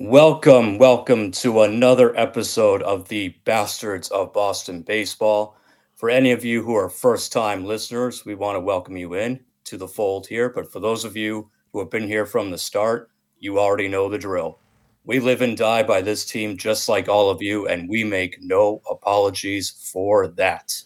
[0.00, 5.56] Welcome, welcome to another episode of the Bastards of Boston Baseball.
[5.96, 9.40] For any of you who are first time listeners, we want to welcome you in
[9.64, 10.50] to the fold here.
[10.50, 14.08] But for those of you who have been here from the start, you already know
[14.08, 14.60] the drill.
[15.04, 18.38] We live and die by this team just like all of you, and we make
[18.40, 20.80] no apologies for that.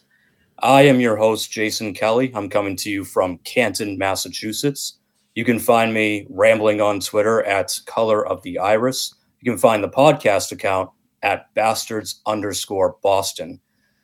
[0.60, 2.32] I am your host, Jason Kelly.
[2.34, 5.00] I'm coming to you from Canton, Massachusetts.
[5.34, 9.14] You can find me rambling on Twitter at Color of the Iris.
[9.40, 10.90] You can find the podcast account
[11.22, 13.58] at bastards underscore Boston.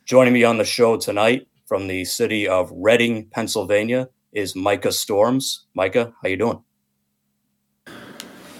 [0.06, 5.66] Joining me on the show tonight from the city of Reading, Pennsylvania, is Micah Storms.
[5.74, 6.62] Micah, how you doing?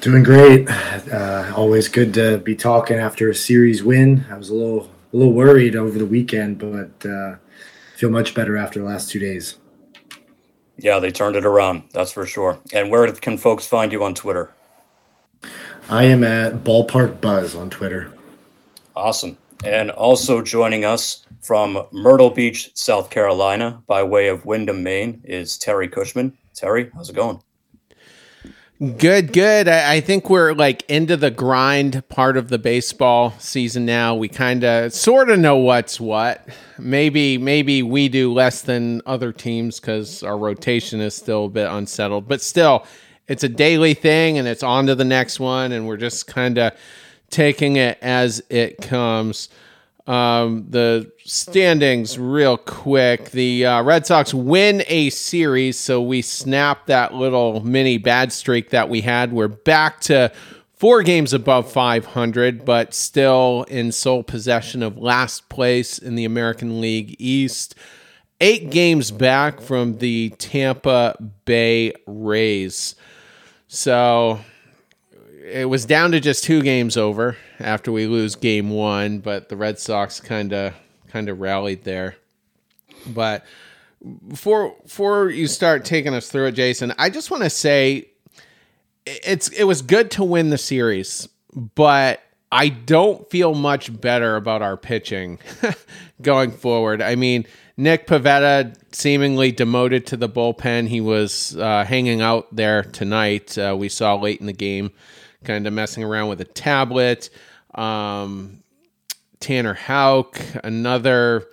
[0.03, 0.69] Doing great.
[0.69, 4.27] Uh, always good to be talking after a series win.
[4.31, 7.37] I was a little a little worried over the weekend, but uh,
[7.97, 9.57] feel much better after the last two days.
[10.79, 11.83] Yeah, they turned it around.
[11.93, 12.59] That's for sure.
[12.73, 14.53] And where can folks find you on Twitter?
[15.91, 18.13] I am at Ballpark Buzz on Twitter.
[18.95, 19.37] Awesome.
[19.65, 25.59] And also joining us from Myrtle Beach, South Carolina, by way of Windham, Maine, is
[25.59, 26.37] Terry Cushman.
[26.55, 27.41] Terry, how's it going?
[28.79, 29.67] Good, good.
[29.67, 34.15] I, I, think we're like into the grind part of the baseball season now.
[34.15, 36.47] We kind of sort of know what's what.
[36.79, 41.69] Maybe, maybe we do less than other teams because our rotation is still a bit
[41.69, 42.29] unsettled.
[42.29, 42.87] But still,
[43.27, 46.57] it's a daily thing, and it's on to the next one, and we're just kind
[46.57, 46.73] of
[47.31, 49.49] taking it as it comes.
[50.09, 53.31] Um, the standings real quick.
[53.31, 58.71] The uh, Red Sox win a series, so we snap that little mini bad streak
[58.71, 59.35] that we had.
[59.35, 60.33] We're back to
[60.73, 66.81] four games above 500, but still in sole possession of last place in the American
[66.81, 67.75] League East.
[68.41, 72.95] Eight games back from the Tampa Bay Rays.
[73.67, 74.41] So
[75.45, 79.57] it was down to just two games over after we lose game one, but the
[79.57, 80.75] Red Sox kind of
[81.09, 82.17] kind of rallied there.
[83.07, 83.45] But
[84.29, 88.09] before before you start taking us through it, Jason, I just want to say
[89.07, 91.29] it's it was good to win the series,
[91.75, 95.39] but I don't feel much better about our pitching
[96.23, 97.03] going forward.
[97.03, 100.89] I mean, Nick Pivetta seemingly demoted to the bullpen.
[100.89, 103.59] He was uh, hanging out there tonight.
[103.59, 104.93] Uh, we saw late in the game
[105.45, 107.31] kind of messing around with a tablet.
[107.75, 108.63] Um,
[109.41, 111.47] Tanner Houck, another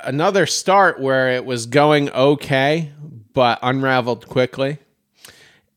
[0.00, 2.92] another start where it was going okay,
[3.32, 4.78] but unraveled quickly.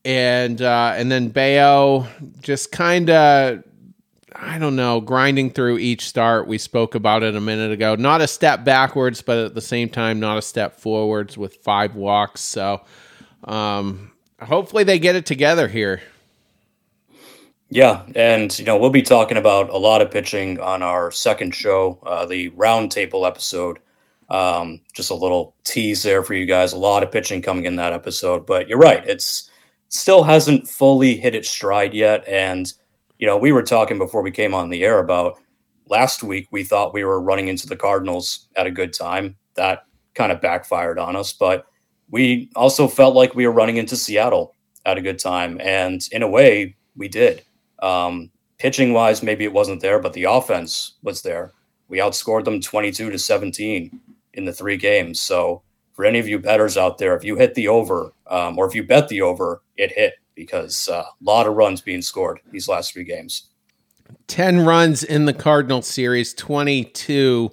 [0.04, 2.08] And uh, and then Bello
[2.40, 3.62] just kind of
[4.34, 6.46] I don't know, grinding through each start.
[6.46, 7.94] We spoke about it a minute ago.
[7.94, 11.94] Not a step backwards, but at the same time, not a step forwards with five
[11.94, 12.40] walks.
[12.40, 12.80] So
[13.44, 16.02] um, hopefully they get it together here.
[17.74, 21.54] Yeah, and you know we'll be talking about a lot of pitching on our second
[21.54, 23.78] show, uh, the roundtable episode.
[24.28, 26.74] Um, just a little tease there for you guys.
[26.74, 29.48] A lot of pitching coming in that episode, but you're right; it's
[29.88, 32.28] still hasn't fully hit its stride yet.
[32.28, 32.70] And
[33.18, 35.38] you know, we were talking before we came on the air about
[35.88, 36.48] last week.
[36.50, 39.34] We thought we were running into the Cardinals at a good time.
[39.54, 41.64] That kind of backfired on us, but
[42.10, 46.22] we also felt like we were running into Seattle at a good time, and in
[46.22, 47.42] a way, we did.
[47.82, 51.52] Um, pitching wise, maybe it wasn't there, but the offense was there.
[51.88, 54.00] We outscored them 22 to 17
[54.34, 55.20] in the three games.
[55.20, 55.62] So
[55.92, 58.74] for any of you betters out there, if you hit the over um, or if
[58.74, 62.68] you bet the over, it hit because uh, a lot of runs being scored these
[62.68, 63.48] last three games.
[64.28, 67.50] 10 runs in the Cardinals series, 22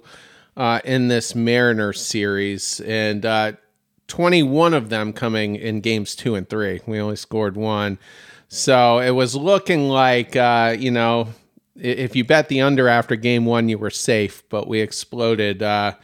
[0.56, 3.52] uh, in this Mariners series, and uh,
[4.08, 6.80] 21 of them coming in games two and three.
[6.86, 7.98] We only scored one.
[8.52, 11.28] So it was looking like, uh, you know,
[11.76, 15.94] if you bet the under after game one, you were safe, but we exploded, uh,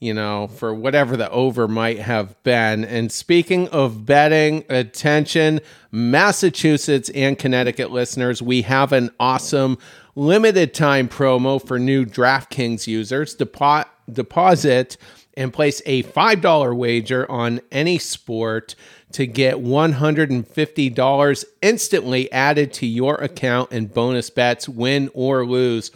[0.00, 2.84] you know, for whatever the over might have been.
[2.84, 5.60] And speaking of betting, attention,
[5.92, 9.78] Massachusetts and Connecticut listeners, we have an awesome
[10.16, 13.36] limited time promo for new DraftKings users.
[13.36, 14.96] Depo- deposit
[15.36, 18.74] and place a $5 wager on any sport
[19.12, 25.90] to get $150 instantly added to your account and bonus bets, win or lose.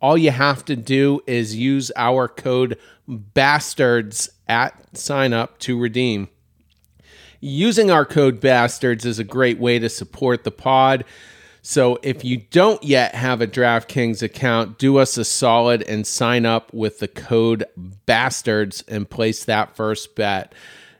[0.00, 2.78] All you have to do is use our code
[3.08, 6.28] BASTARDS at sign up to redeem.
[7.40, 11.04] Using our code BASTARDS is a great way to support the pod.
[11.62, 16.46] So if you don't yet have a DraftKings account, do us a solid and sign
[16.46, 17.64] up with the code
[18.06, 20.52] BASTARDS and place that first bet.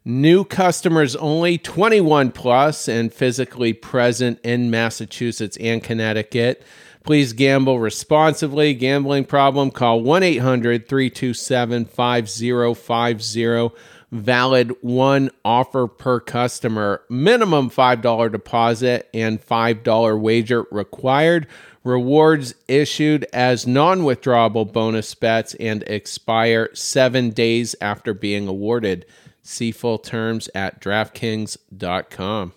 [0.08, 6.62] New customers only 21 plus and physically present in Massachusetts and Connecticut.
[7.02, 8.72] Please gamble responsibly.
[8.72, 13.76] Gambling problem, call 1 800 327 5050.
[14.12, 17.02] Valid one offer per customer.
[17.10, 21.48] Minimum $5 deposit and $5 wager required.
[21.82, 29.04] Rewards issued as non withdrawable bonus bets and expire seven days after being awarded.
[29.46, 32.52] See full terms at DraftKings.com.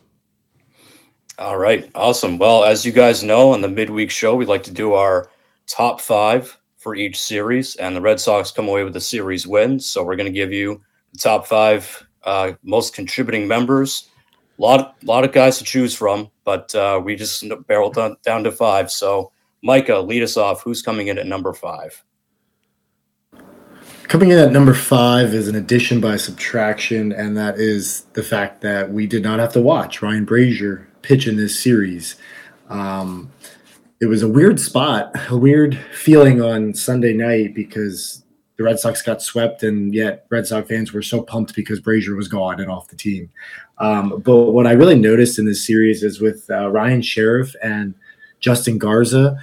[1.38, 1.90] All right.
[1.94, 2.40] Awesome.
[2.40, 5.30] Well, as you guys know, on the midweek show, we like to do our
[5.68, 9.80] top five for each series, and the Red Sox come away with a series win.
[9.80, 10.82] So we're going to give you
[11.14, 14.10] the top five uh, most contributing members.
[14.58, 18.44] A lot, lot of guys to choose from, but uh, we just barreled down, down
[18.46, 18.90] to five.
[18.92, 19.32] So,
[19.62, 20.64] Micah, lead us off.
[20.64, 22.04] Who's coming in at number five?
[24.10, 28.62] Coming in at number five is an addition by subtraction, and that is the fact
[28.62, 32.16] that we did not have to watch Ryan Brasier pitch in this series.
[32.70, 33.32] Um,
[34.02, 38.24] it was a weird spot, a weird feeling on Sunday night because
[38.58, 42.18] the Red Sox got swept, and yet Red Sox fans were so pumped because Brasier
[42.18, 43.30] was gone and off the team.
[43.78, 47.94] Um, but what I really noticed in this series is with uh, Ryan Sherriff and
[48.40, 49.38] Justin Garza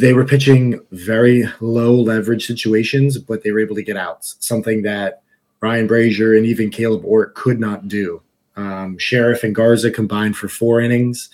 [0.00, 4.82] they were pitching very low leverage situations, but they were able to get outs, something
[4.82, 5.22] that
[5.60, 8.20] Ryan Brasier and even Kaleb Ort could not do.
[8.56, 11.30] Um, Sherriff and Garza combined for four innings,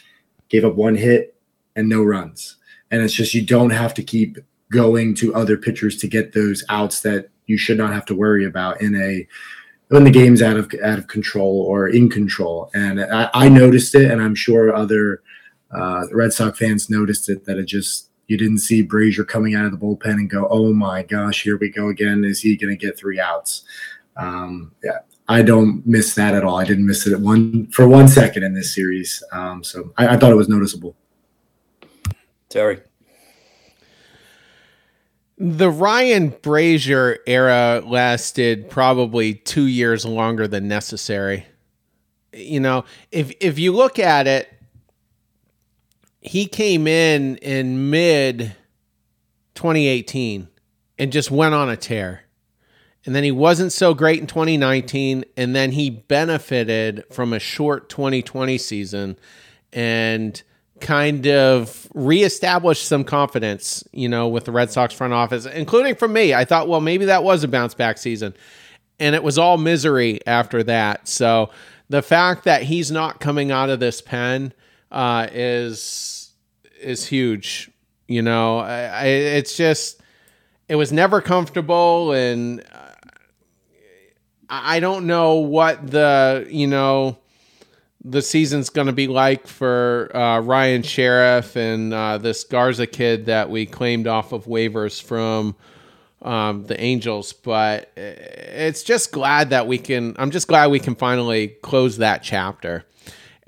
[0.50, 1.34] gave up one hit
[1.74, 2.56] and no runs.
[2.90, 4.36] And it's just you don't have to keep
[4.70, 8.44] going to other pitchers to get those outs that you should not have to worry
[8.44, 9.26] about in a
[9.88, 12.70] when the game's out of out of control or in control.
[12.74, 15.22] And I, I noticed it, and I'm sure other
[15.72, 17.46] uh, Red Sox fans noticed it.
[17.46, 20.72] That it just you didn't see Brasier coming out of the bullpen and go, "Oh
[20.72, 22.22] my gosh, here we go again.
[22.24, 23.64] Is he going to get three outs?"
[24.16, 24.98] Um, yeah,
[25.28, 26.56] I don't miss that at all.
[26.56, 29.20] I didn't miss it at one for one second in this series.
[29.32, 30.94] Um, so I, I thought it was noticeable.
[32.48, 32.80] Terry.
[35.36, 41.46] The Ryan Brasier era lasted probably two years longer than necessary.
[42.32, 44.59] You know, if if you look at it,
[46.20, 48.54] he came in in mid
[49.54, 50.48] 2018
[50.98, 52.24] and just went on a tear.
[53.06, 55.24] And then he wasn't so great in 2019.
[55.36, 59.18] And then he benefited from a short 2020 season
[59.72, 60.42] and
[60.80, 66.12] kind of reestablished some confidence, you know, with the Red Sox front office, including from
[66.12, 66.34] me.
[66.34, 68.34] I thought, well, maybe that was a bounce back season.
[68.98, 71.08] And it was all misery after that.
[71.08, 71.50] So
[71.88, 74.52] the fact that he's not coming out of this pen
[74.90, 76.32] uh, is
[76.80, 77.70] is huge.
[78.06, 80.00] You know, I, I, it's just
[80.68, 82.90] it was never comfortable, and uh,
[84.48, 87.18] I don't know what the you know
[88.04, 93.26] the season's going to be like for uh, Ryan Sherriff and uh, this Garza kid
[93.26, 95.54] that we claimed off of waivers from
[96.22, 97.32] um, the Angels.
[97.32, 100.16] But it's just glad that we can.
[100.18, 102.84] I'm just glad we can finally close that chapter.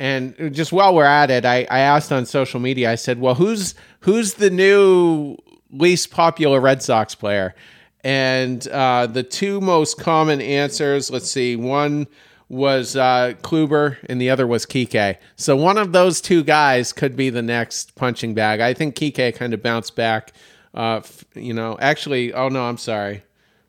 [0.03, 2.91] And just while we're at it, I, I asked on social media.
[2.91, 5.37] I said, "Well, who's who's the new
[5.71, 7.55] least popular Red Sox player?"
[8.03, 11.09] And uh, the two most common answers.
[11.09, 11.55] Let's see.
[11.55, 12.09] One
[12.49, 15.19] was uh, Kluber, and the other was Kike.
[15.37, 18.59] So one of those two guys could be the next punching bag.
[18.59, 20.33] I think Kike kind of bounced back.
[20.75, 23.23] Uh, f- you know, actually, oh no, I'm sorry,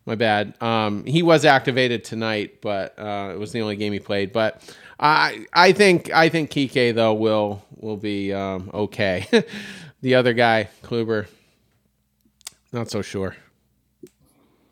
[0.07, 0.59] my bad.
[0.63, 4.33] Um, he was activated tonight, but uh, it was the only game he played.
[4.33, 4.63] But
[4.99, 9.27] I I think I think Kike though will will be um, okay.
[10.01, 11.27] the other guy, Kluber,
[12.71, 13.35] not so sure.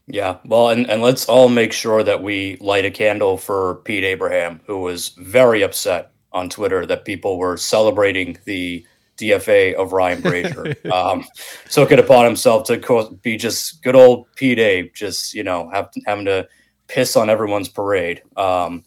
[0.07, 4.03] Yeah, well, and, and let's all make sure that we light a candle for Pete
[4.03, 8.85] Abraham, who was very upset on Twitter that people were celebrating the
[9.17, 10.91] DFA of Ryan Brasier.
[10.91, 11.23] um,
[11.69, 15.89] took it upon himself to be just good old Pete Abe, just you know, have,
[16.05, 16.47] having to
[16.87, 18.21] piss on everyone's parade.
[18.35, 18.83] Um,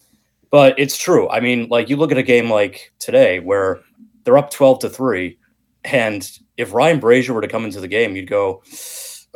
[0.55, 1.27] but it's true.
[1.27, 3.81] I mean, like you look at a game like today where
[4.23, 5.37] they're up 12 to 3
[5.83, 8.63] and if Ryan Brasier were to come into the game, you'd go,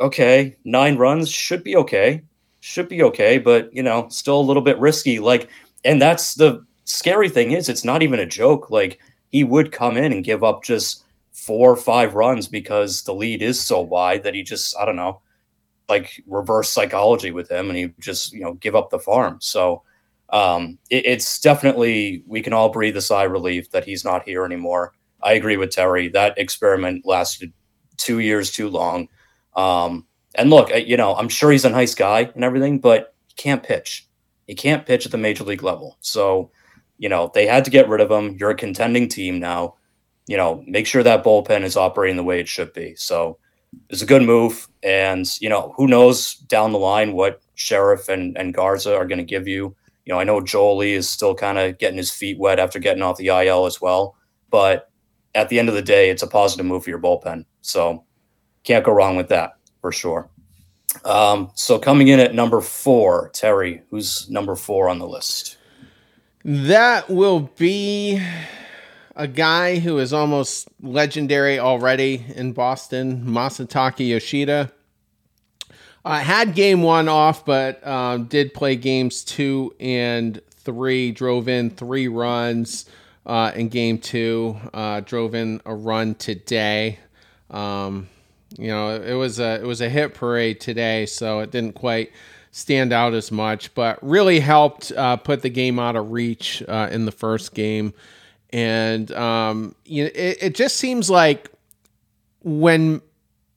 [0.00, 2.22] "Okay, 9 runs should be okay.
[2.60, 5.50] Should be okay, but, you know, still a little bit risky." Like
[5.84, 8.70] and that's the scary thing is it's not even a joke.
[8.70, 8.98] Like
[9.28, 13.42] he would come in and give up just four or five runs because the lead
[13.42, 15.20] is so wide that he just I don't know,
[15.86, 19.36] like reverse psychology with him and he just, you know, give up the farm.
[19.42, 19.82] So
[20.32, 24.24] um, it, it's definitely we can all breathe a sigh of relief that he's not
[24.24, 24.92] here anymore.
[25.22, 26.08] I agree with Terry.
[26.08, 27.52] That experiment lasted
[27.96, 29.08] two years too long.
[29.54, 33.34] Um, and look, you know, I'm sure he's a nice guy and everything, but he
[33.34, 34.08] can't pitch.
[34.46, 35.96] He can't pitch at the major league level.
[36.00, 36.50] So,
[36.98, 38.36] you know, they had to get rid of him.
[38.38, 39.76] You're a contending team now.
[40.26, 42.94] You know, make sure that bullpen is operating the way it should be.
[42.94, 43.38] So
[43.88, 44.68] it's a good move.
[44.82, 49.18] And, you know, who knows down the line what Sherriff and, and Garza are going
[49.18, 49.74] to give you.
[50.04, 53.02] You know, I know Joely is still kind of getting his feet wet after getting
[53.02, 54.16] off the IL as well.
[54.50, 54.90] But
[55.34, 57.44] at the end of the day, it's a positive move for your bullpen.
[57.60, 58.04] So
[58.64, 60.28] can't go wrong with that for sure.
[61.04, 65.56] Um, so coming in at number four, Terry, who's number four on the list?
[66.44, 68.20] That will be
[69.14, 74.72] a guy who is almost legendary already in Boston, Masataka Yoshida.
[76.04, 81.12] I had game one off, but uh, did play games two and three.
[81.12, 82.86] Drove in three runs
[83.26, 84.56] uh, in game two.
[84.72, 86.98] Uh, drove in a run today.
[87.50, 88.08] Um,
[88.58, 92.12] you know, it was a it was a hit parade today, so it didn't quite
[92.52, 96.88] stand out as much, but really helped uh, put the game out of reach uh,
[96.90, 97.92] in the first game.
[98.50, 101.50] And um, you know, it, it just seems like
[102.42, 103.02] when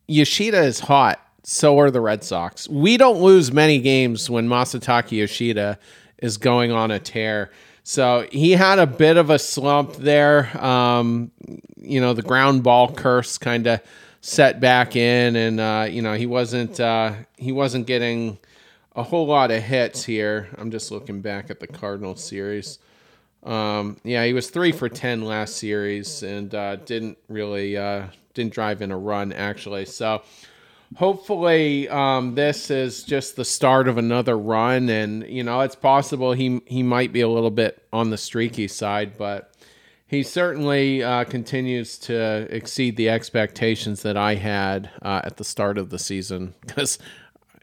[0.07, 2.67] Yoshida is hot, so are the Red Sox.
[2.69, 5.77] We don't lose many games when Masataka Yoshida
[6.17, 7.51] is going on a tear.
[7.83, 10.49] So he had a bit of a slump there.
[10.63, 11.31] Um,
[11.77, 13.81] you know, the ground ball curse kind of
[14.21, 18.39] set back in, and uh, you know he wasn't uh, he wasn't getting
[18.95, 20.47] a whole lot of hits here.
[20.57, 22.79] I'm just looking back at the Cardinals series.
[23.43, 28.53] Um, yeah, he was three for ten last series and uh, didn't really uh, didn't
[28.53, 29.85] drive in a run actually.
[29.85, 30.23] So
[30.95, 36.33] hopefully um, this is just the start of another run, and you know it's possible
[36.33, 39.53] he he might be a little bit on the streaky side, but
[40.13, 45.79] he certainly uh, continues to exceed the expectations that I had uh, at the start
[45.79, 46.99] of the season because,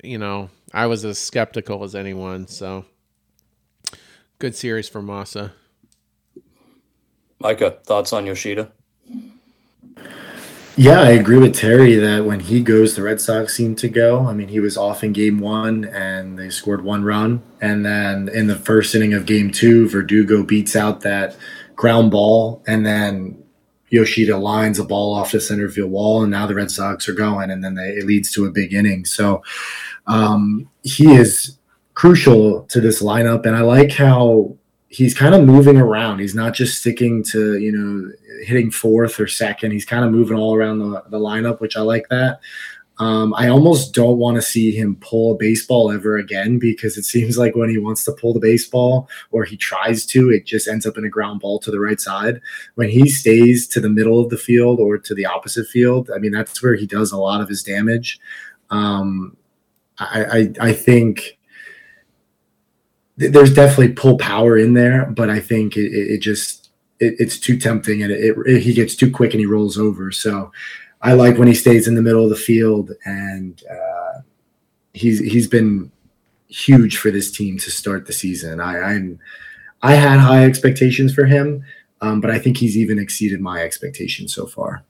[0.02, 2.48] you know, I was as skeptical as anyone.
[2.48, 2.86] So,
[4.40, 5.52] good series for Masa.
[7.38, 8.72] Micah, thoughts on Yoshida?
[10.76, 14.26] Yeah, I agree with Terry that when he goes, the Red Sox seem to go.
[14.26, 17.42] I mean, he was off in game one and they scored one run.
[17.60, 21.36] And then in the first inning of game two, Verdugo beats out that
[21.76, 23.42] ground ball, and then
[23.88, 27.14] Yoshida lines a ball off the center field wall, and now the Red Sox are
[27.14, 29.04] going, and then they, it leads to a big inning.
[29.04, 29.42] So
[30.06, 31.58] um, he is
[31.94, 34.56] crucial to this lineup, and I like how
[34.90, 36.18] he's kind of moving around.
[36.18, 38.12] He's not just sticking to you know
[38.44, 39.70] hitting fourth or second.
[39.70, 42.40] He's kind of moving all around the, the lineup, which I like that.
[42.98, 47.04] Um, I almost don't want to see him pull a baseball ever again because it
[47.04, 50.68] seems like when he wants to pull the baseball or he tries to, it just
[50.68, 52.42] ends up in a ground ball to the right side.
[52.74, 56.18] When he stays to the middle of the field or to the opposite field, I
[56.18, 58.20] mean, that's where he does a lot of his damage.
[58.68, 59.34] Um,
[59.98, 61.38] I, I, I think
[63.28, 67.58] there's definitely pull power in there, but I think it, it just it, it's too
[67.58, 70.10] tempting and it, it, he gets too quick and he rolls over.
[70.10, 70.50] So
[71.02, 74.20] I like when he stays in the middle of the field, and uh,
[74.94, 75.90] he's he's been
[76.48, 78.60] huge for this team to start the season.
[78.60, 79.18] I, I'm
[79.82, 81.64] I had high expectations for him,
[82.00, 84.84] um, but I think he's even exceeded my expectations so far.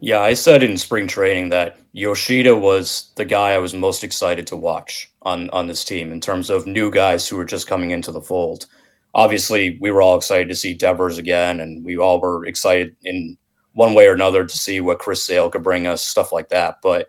[0.00, 4.46] Yeah, I said in spring training that Yoshida was the guy I was most excited
[4.48, 7.90] to watch on on this team in terms of new guys who were just coming
[7.90, 8.66] into the fold.
[9.14, 13.36] Obviously, we were all excited to see Devers again, and we all were excited in
[13.72, 16.76] one way or another to see what Chris Sale could bring us, stuff like that.
[16.82, 17.08] But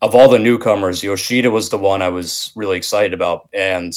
[0.00, 3.48] of all the newcomers, Yoshida was the one I was really excited about.
[3.52, 3.92] And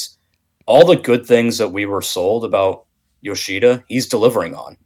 [0.66, 2.86] all the good things that we were sold about
[3.20, 4.76] Yoshida, he's delivering on.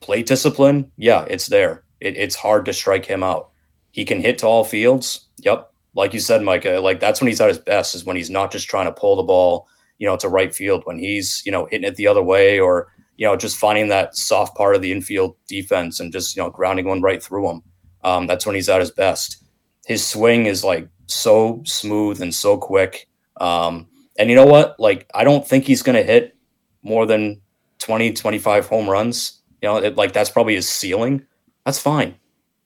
[0.00, 1.84] Plate discipline, yeah, it's there.
[2.00, 3.50] It, it's hard to strike him out.
[3.92, 5.26] He can hit to all fields.
[5.38, 5.72] Yep.
[5.94, 8.52] Like you said, Micah, like that's when he's at his best, is when he's not
[8.52, 9.66] just trying to pull the ball,
[9.98, 12.88] you know, to right field, when he's, you know, hitting it the other way or
[13.20, 16.48] you know, just finding that soft part of the infield defense and just, you know,
[16.48, 17.62] grounding one right through him.
[18.02, 19.44] Um, that's when he's at his best.
[19.84, 23.08] His swing is like so smooth and so quick.
[23.38, 23.88] Um,
[24.18, 24.80] and you know what?
[24.80, 26.34] Like, I don't think he's going to hit
[26.82, 27.42] more than
[27.80, 29.42] 20, 25 home runs.
[29.60, 31.26] You know, it, like that's probably his ceiling.
[31.64, 32.16] That's fine.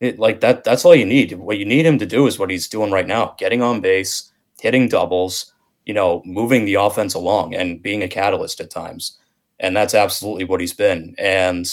[0.01, 1.33] It, like that, that's all you need.
[1.33, 4.33] What you need him to do is what he's doing right now getting on base,
[4.61, 5.53] hitting doubles,
[5.87, 9.19] you know, moving the offense along and being a catalyst at times
[9.61, 11.15] and that's absolutely what he's been.
[11.19, 11.67] And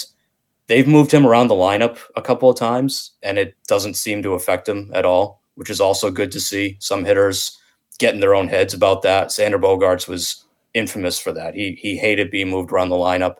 [0.66, 4.34] they've moved him around the lineup a couple of times, and it doesn't seem to
[4.34, 6.76] affect him at all, which is also good to see.
[6.80, 7.58] Some hitters
[7.98, 9.28] getting their own heads about that.
[9.28, 11.54] Xander Bogaerts was infamous for that.
[11.54, 13.36] He he hated being moved around the lineup.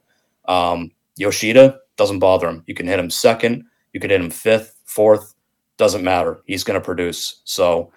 [0.46, 2.64] Um, Yoshida doesn't bother him.
[2.66, 5.34] You can hit him second, you can hit him fifth, fourth,
[5.76, 6.40] doesn't matter.
[6.46, 7.40] He's going to produce.
[7.44, 7.92] So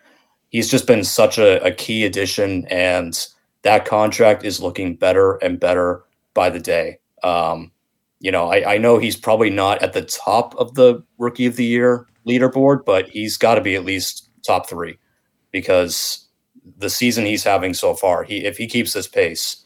[0.49, 3.27] he's just been such a, a key addition and
[3.63, 6.99] that contract is looking better and better by the day.
[7.23, 7.71] Um,
[8.19, 11.55] you know, I, I know he's probably not at the top of the rookie of
[11.55, 14.97] the year leaderboard, but he's got to be at least top three
[15.51, 16.27] because
[16.77, 19.65] the season he's having so far, he if he keeps this pace,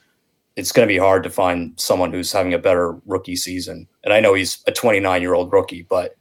[0.55, 3.87] it's going to be hard to find someone who's having a better rookie season.
[4.03, 6.15] And I know he's a 29 year old rookie, but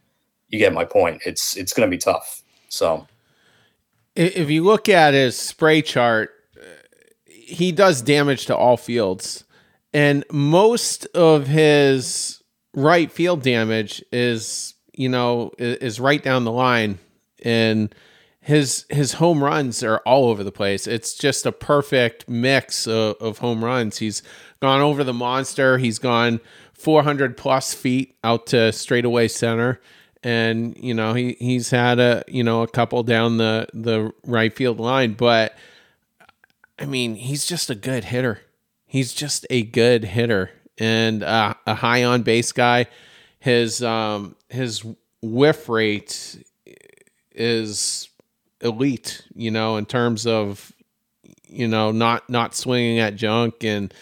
[0.49, 1.21] you get my point.
[1.25, 2.43] It's it's going to be tough.
[2.69, 3.07] So,
[4.15, 6.65] if you look at his spray chart, uh,
[7.25, 9.43] he does damage to all fields,
[9.93, 16.99] and most of his right field damage is you know is right down the line,
[17.43, 17.93] and
[18.41, 20.87] his his home runs are all over the place.
[20.87, 23.99] It's just a perfect mix of, of home runs.
[23.99, 24.23] He's
[24.59, 25.77] gone over the monster.
[25.77, 26.39] He's gone
[26.73, 29.79] 400 plus feet out to straightaway center,
[30.23, 34.53] and you know he he's had a you know a couple down the the right
[34.55, 35.13] field line.
[35.13, 35.55] But
[36.77, 38.41] I mean, he's just a good hitter.
[38.85, 42.87] He's just a good hitter and uh, a high on base guy.
[43.39, 44.85] His um his
[45.21, 46.43] whiff rate
[47.31, 48.09] is
[48.61, 50.71] elite, you know, in terms of
[51.47, 53.93] you know not not swinging at junk and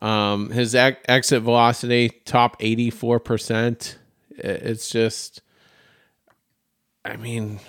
[0.00, 3.98] um, his ex- exit velocity top eighty four percent.
[4.30, 5.42] It's just,
[7.04, 7.60] I mean,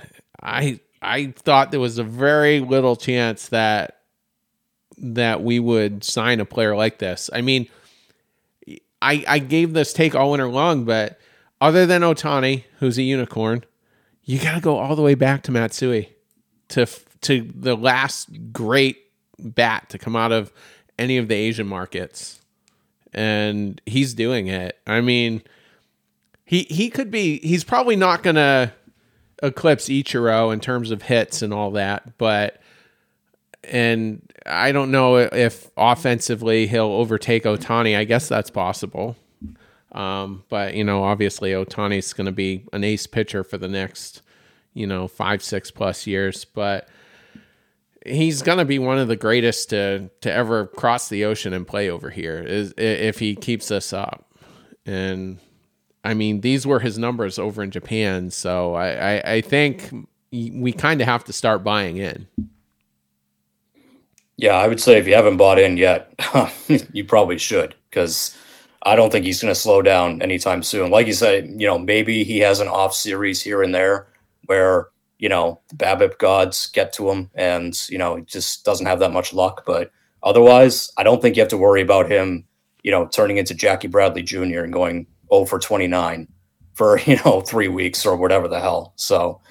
[0.41, 4.01] I I thought there was a very little chance that
[4.97, 7.29] that we would sign a player like this.
[7.31, 7.67] I mean,
[9.01, 11.19] I I gave this take all winter long, but
[11.61, 13.63] other than Ohtani, who's a unicorn,
[14.23, 16.09] you got to go all the way back to Matsui
[16.69, 16.85] to
[17.21, 18.97] to the last great
[19.37, 20.51] bat to come out of
[20.97, 22.41] any of the Asian markets,
[23.13, 24.77] and he's doing it.
[24.85, 25.43] I mean,
[26.45, 27.39] he he could be.
[27.39, 28.73] He's probably not gonna
[29.41, 32.61] eclipse Ichiro in terms of hits and all that, but
[33.63, 37.97] and I don't know if offensively he'll overtake Ohtani.
[37.97, 39.17] I guess that's possible.
[39.91, 44.21] Um, but you know, obviously Ohtani's going to be an ace pitcher for the next
[44.73, 46.45] you know, five, six plus years.
[46.45, 46.87] But
[48.05, 51.67] he's going to be one of the greatest to, to ever cross the ocean and
[51.67, 54.33] play over here is if he keeps this up.
[54.85, 55.39] And
[56.09, 58.31] I mean, these were his numbers over in Japan.
[58.31, 59.93] So I, I, I think
[60.31, 62.27] we kind of have to start buying in.
[64.35, 66.11] Yeah, I would say if you haven't bought in yet,
[66.93, 68.35] you probably should because
[68.81, 70.89] I don't think he's going to slow down anytime soon.
[70.89, 74.07] Like you said, you know, maybe he has an off series here and there,
[74.47, 74.87] where
[75.19, 78.99] you know the BABIP gods get to him, and you know he just doesn't have
[78.99, 79.63] that much luck.
[79.63, 79.91] But
[80.23, 82.45] otherwise, I don't think you have to worry about him,
[82.81, 84.61] you know, turning into Jackie Bradley Jr.
[84.61, 86.27] and going 0 for 29
[86.73, 88.93] for you know three weeks or whatever the hell.
[88.95, 89.41] So,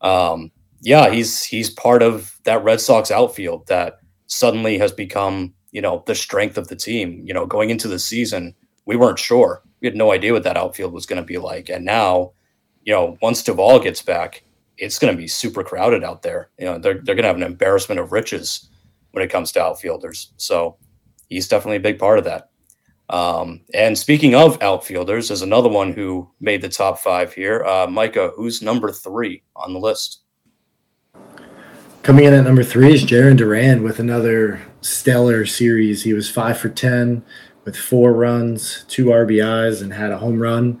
[0.00, 5.80] um, yeah, he's he's part of that Red Sox outfield that suddenly has become you
[5.80, 7.22] know the strength of the team.
[7.24, 8.54] You know, going into the season,
[8.86, 9.62] we weren't sure.
[9.80, 12.32] We had no idea what that outfield was going to be like, and now
[12.88, 14.42] you know, once Duvall gets back,
[14.78, 16.48] it's going to be super crowded out there.
[16.58, 18.66] You know, they're, they're going to have an embarrassment of riches
[19.10, 20.32] when it comes to outfielders.
[20.38, 20.78] So
[21.28, 22.48] he's definitely a big part of that.
[23.10, 27.64] Um, and speaking of outfielders, there's another one who made the top five here.
[27.64, 30.20] Uh, Micah, who's number three on the list?
[32.02, 36.02] Coming in at number three is Jarren Duran with another stellar series.
[36.02, 37.22] He was five for 10
[37.64, 40.80] with four runs, two RBIs, and had a home run.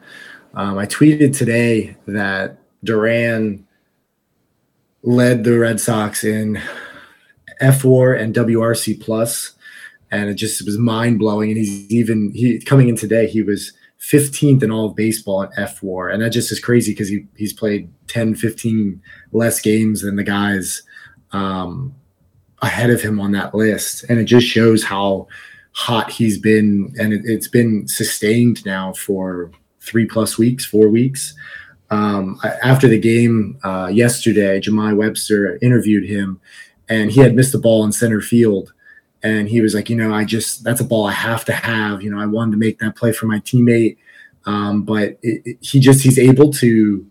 [0.54, 3.66] Um, I tweeted today that Duran
[5.02, 6.60] led the Red Sox in
[7.60, 9.52] fWAR and WRC plus,
[10.10, 11.50] and it just was mind blowing.
[11.50, 13.26] And he's even he coming in today.
[13.26, 17.08] He was 15th in all of baseball in fWAR, and that just is crazy because
[17.08, 19.00] he he's played 10, 15
[19.32, 20.82] less games than the guys
[21.32, 21.94] um,
[22.62, 25.26] ahead of him on that list, and it just shows how
[25.72, 31.34] hot he's been, and it, it's been sustained now for three plus weeks, four weeks.
[31.90, 36.40] Um, after the game uh, yesterday, Jahmai Webster interviewed him,
[36.88, 38.72] and he had missed the ball in center field.
[39.22, 42.02] And he was like, you know, I just that's a ball I have to have.
[42.02, 43.96] You know, I wanted to make that play for my teammate,
[44.46, 47.04] um, but it, it, he just he's able to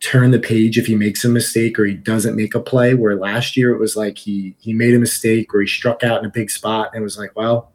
[0.00, 2.94] turn the page if he makes a mistake or he doesn't make a play.
[2.94, 6.20] Where last year it was like he he made a mistake or he struck out
[6.20, 7.72] in a big spot and it was like, well,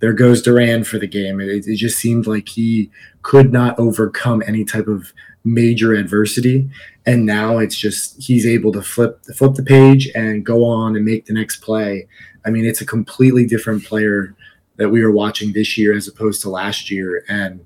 [0.00, 1.40] there goes Duran for the game.
[1.40, 2.90] It, it, just seemed like he
[3.22, 5.12] could not overcome any type of
[5.44, 6.68] major adversity,
[7.06, 11.04] and now it's just he's able to flip flip the page and go on and
[11.04, 12.06] make the next play.
[12.44, 14.34] I mean, it's a completely different player
[14.76, 17.24] that we were watching this year as opposed to last year.
[17.28, 17.64] And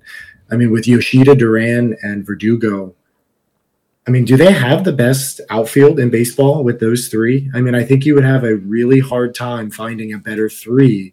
[0.50, 2.94] I mean, with Yoshida, Duran, and Verdugo,
[4.06, 7.50] I mean, do they have the best outfield in baseball with those three?
[7.54, 11.12] I mean, I think you would have a really hard time finding a better three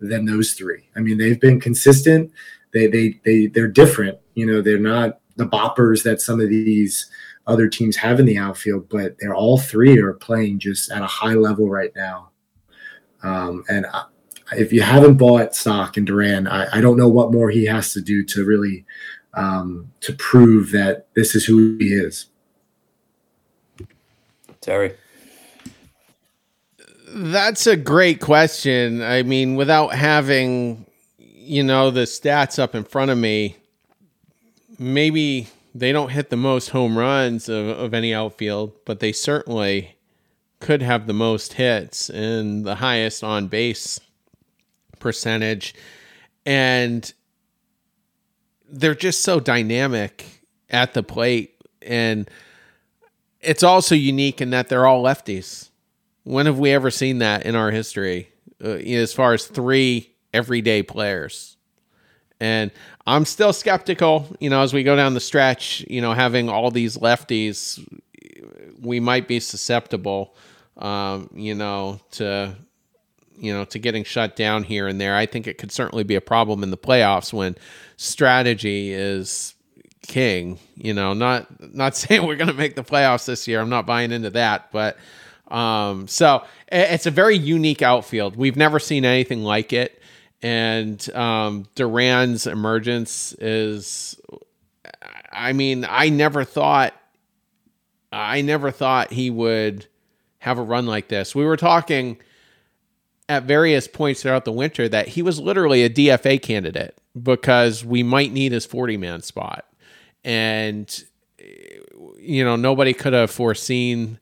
[0.00, 0.88] than those three.
[0.96, 2.32] I mean, they've been consistent.
[2.72, 4.18] They they they they're different.
[4.34, 7.08] You know, they're not the boppers that some of these
[7.46, 11.06] other teams have in the outfield, but they're all three are playing just at a
[11.06, 12.31] high level right now.
[13.22, 14.04] Um, and I,
[14.56, 17.92] if you haven't bought stock in Duran, I, I, don't know what more he has
[17.92, 18.84] to do to really
[19.34, 22.26] um, to prove that this is who he is.
[24.60, 24.94] Terry.
[27.14, 29.02] That's a great question.
[29.02, 30.86] I mean, without having,
[31.18, 33.56] you know, the stats up in front of me,
[34.78, 39.96] maybe they don't hit the most home runs of, of any outfield, but they certainly
[40.62, 44.00] could have the most hits and the highest on base
[45.00, 45.74] percentage.
[46.46, 47.12] And
[48.70, 50.24] they're just so dynamic
[50.70, 51.60] at the plate.
[51.82, 52.30] And
[53.40, 55.68] it's also unique in that they're all lefties.
[56.22, 58.30] When have we ever seen that in our history?
[58.64, 61.56] Uh, as far as three everyday players.
[62.38, 62.70] And
[63.04, 66.70] I'm still skeptical, you know, as we go down the stretch, you know, having all
[66.70, 67.84] these lefties,
[68.80, 70.36] we might be susceptible,
[70.76, 72.56] um, you know, to,
[73.36, 75.16] you know, to getting shut down here and there.
[75.16, 77.56] I think it could certainly be a problem in the playoffs when
[77.96, 79.54] strategy is
[80.02, 80.58] king.
[80.76, 83.60] You know, not not saying we're going to make the playoffs this year.
[83.60, 84.96] I'm not buying into that, but
[85.48, 88.36] um, so it's a very unique outfield.
[88.36, 90.00] We've never seen anything like it,
[90.40, 94.18] and um, Duran's emergence is.
[95.34, 96.94] I mean, I never thought.
[98.10, 99.86] I never thought he would
[100.42, 101.36] have a run like this.
[101.36, 102.18] We were talking
[103.28, 108.02] at various points throughout the winter that he was literally a DFA candidate because we
[108.02, 109.66] might need his 40 man spot
[110.24, 111.04] and
[112.18, 114.18] you know nobody could have foreseen.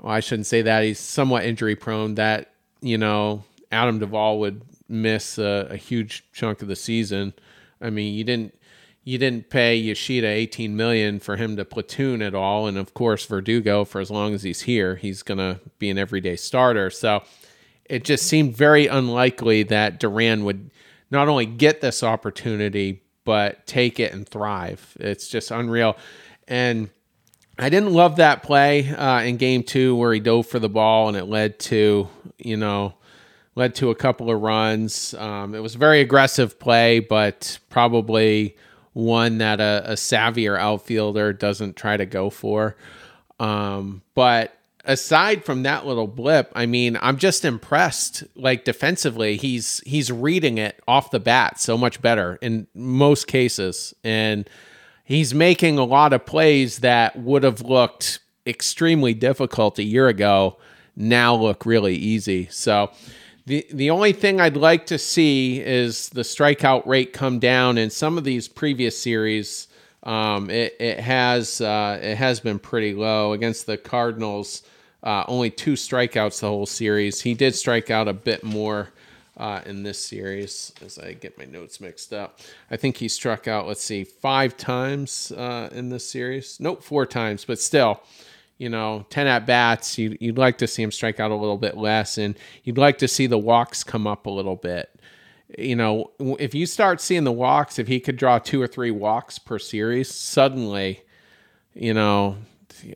[0.00, 2.14] Well, I shouldn't say that he's somewhat injury prone.
[2.14, 7.34] That you know Adam Duvall would miss a, a huge chunk of the season.
[7.82, 8.54] I mean, you didn't
[9.04, 13.26] you didn't pay Yoshida 18 million for him to platoon at all and of course
[13.26, 17.22] Verdugo for as long as he's here he's going to be an everyday starter so
[17.84, 20.70] it just seemed very unlikely that Duran would
[21.10, 24.96] not only get this opportunity but take it and thrive.
[25.00, 25.96] It's just unreal.
[26.46, 26.90] And
[27.58, 31.08] I didn't love that play uh, in game two where he dove for the ball
[31.08, 32.94] and it led to, you know,
[33.54, 35.14] led to a couple of runs.
[35.14, 38.56] Um, it was a very aggressive play, but probably
[38.94, 42.76] one that a, a savvier outfielder doesn't try to go for.
[43.38, 48.24] Um, but aside from that little blip, I mean, I'm just impressed.
[48.36, 53.92] Like defensively, he's he's reading it off the bat so much better in most cases,
[54.02, 54.48] and
[55.04, 60.56] he's making a lot of plays that would have looked extremely difficult a year ago
[60.96, 62.48] now look really easy.
[62.50, 62.90] So.
[63.46, 67.90] The, the only thing I'd like to see is the strikeout rate come down in
[67.90, 69.68] some of these previous series.
[70.02, 74.62] Um, it, it has uh, it has been pretty low against the Cardinals.
[75.02, 77.20] Uh, only two strikeouts the whole series.
[77.20, 78.88] He did strike out a bit more
[79.36, 82.40] uh, in this series as I get my notes mixed up.
[82.70, 86.58] I think he struck out, let's see, five times uh, in this series.
[86.60, 88.00] Nope, four times, but still,
[88.58, 89.98] you know, 10 at bats.
[89.98, 92.98] You'd, you'd like to see him strike out a little bit less, and you'd like
[92.98, 94.90] to see the walks come up a little bit.
[95.58, 98.90] You know, if you start seeing the walks, if he could draw two or three
[98.90, 101.02] walks per series, suddenly,
[101.74, 102.38] you know,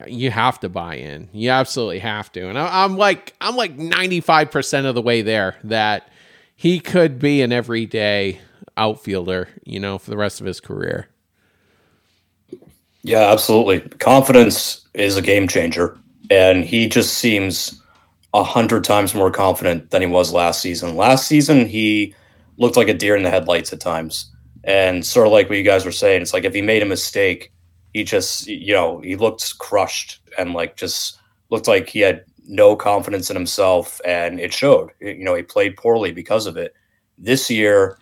[0.07, 1.29] you have to buy in.
[1.33, 2.49] You absolutely have to.
[2.49, 6.11] And I, am like I'm like 95% of the way there that
[6.57, 8.40] he could be an everyday
[8.77, 11.09] outfielder, you know, for the rest of his career.
[13.09, 13.81] Yeah, absolutely.
[13.81, 15.99] Confidence is a game changer,
[16.31, 17.81] and he just seems
[18.35, 20.94] a hundred times more confident than he was last season.
[20.94, 22.14] Last season, he
[22.59, 24.31] looked like a deer in the headlights at times,
[24.64, 26.21] and sort of like what you guys were saying.
[26.21, 27.51] It's like if he made a mistake,
[27.94, 31.18] he just you know he looked crushed and like just
[31.49, 35.77] looked like he had no confidence in himself and it showed you know he played
[35.77, 36.73] poorly because of it
[37.18, 37.99] this year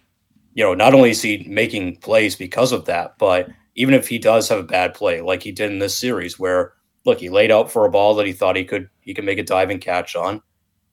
[0.54, 4.18] you know not only is he making plays because of that but even if he
[4.18, 6.72] does have a bad play like he did in this series where
[7.04, 9.38] look he laid out for a ball that he thought he could he could make
[9.38, 10.42] a diving catch on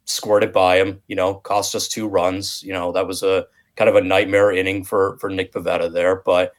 [0.06, 3.90] squirted by him you know cost us two runs you know that was a kind
[3.90, 6.54] of a nightmare inning for for nick Pivetta there but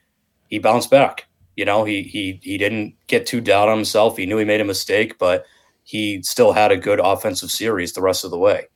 [0.49, 4.17] he bounced back you know, he he he didn't get too down on himself.
[4.17, 5.45] He knew he made a mistake, but
[5.85, 8.67] he still had a good offensive series the rest of the way.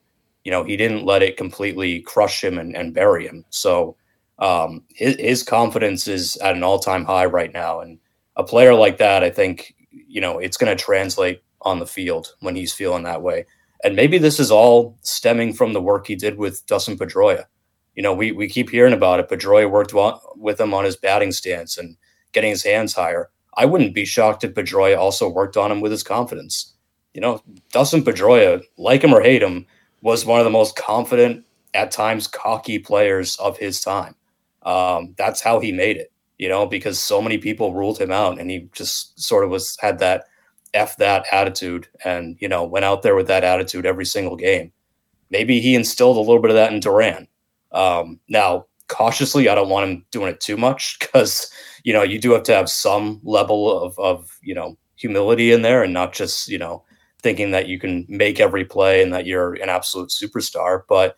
[0.45, 3.45] You know, he didn't let it completely crush him and, and bury him.
[3.51, 3.97] So
[4.38, 7.81] um, his, his confidence is at an all time high right now.
[7.81, 7.98] And
[8.37, 12.35] a player like that, I think, you know, it's going to translate on the field
[12.40, 13.46] when he's feeling that way.
[13.85, 17.44] And maybe this is all stemming from the work he did with Dustin Pedroia.
[17.94, 19.29] You know, we, we keep hearing about it.
[19.29, 19.94] Pedroia worked
[20.37, 21.96] with him on his batting stance and
[22.33, 23.31] getting his hands higher.
[23.57, 26.74] I wouldn't be shocked if Pedroia also worked on him with his confidence.
[27.12, 29.66] You know, Dustin Pedroia, like him or hate him,
[30.03, 34.14] was one of the most confident, at times cocky players of his time.
[34.62, 38.40] Um, that's how he made it, you know, because so many people ruled him out
[38.40, 40.25] and he just sort of was had that
[40.75, 44.73] F that attitude and, you know, went out there with that attitude every single game.
[45.31, 47.29] Maybe he instilled a little bit of that in Duran.
[47.73, 51.51] Um, now, cautiously, I don't want him doing it too much because,
[51.85, 55.62] you know, you do have to have some level of, of, you know, humility in
[55.62, 56.85] there and not just, you know,
[57.23, 60.83] thinking that you can make every play and that you're an absolute superstar.
[60.88, 61.16] But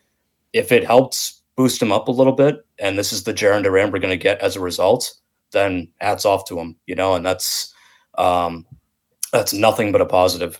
[0.53, 3.91] if it helps boost him up a little bit, and this is the Jarren Duran
[3.91, 5.13] we're going to get as a result,
[5.53, 7.75] then hats off to him, you know, and that's
[8.17, 8.65] um,
[9.31, 10.59] that's nothing but a positive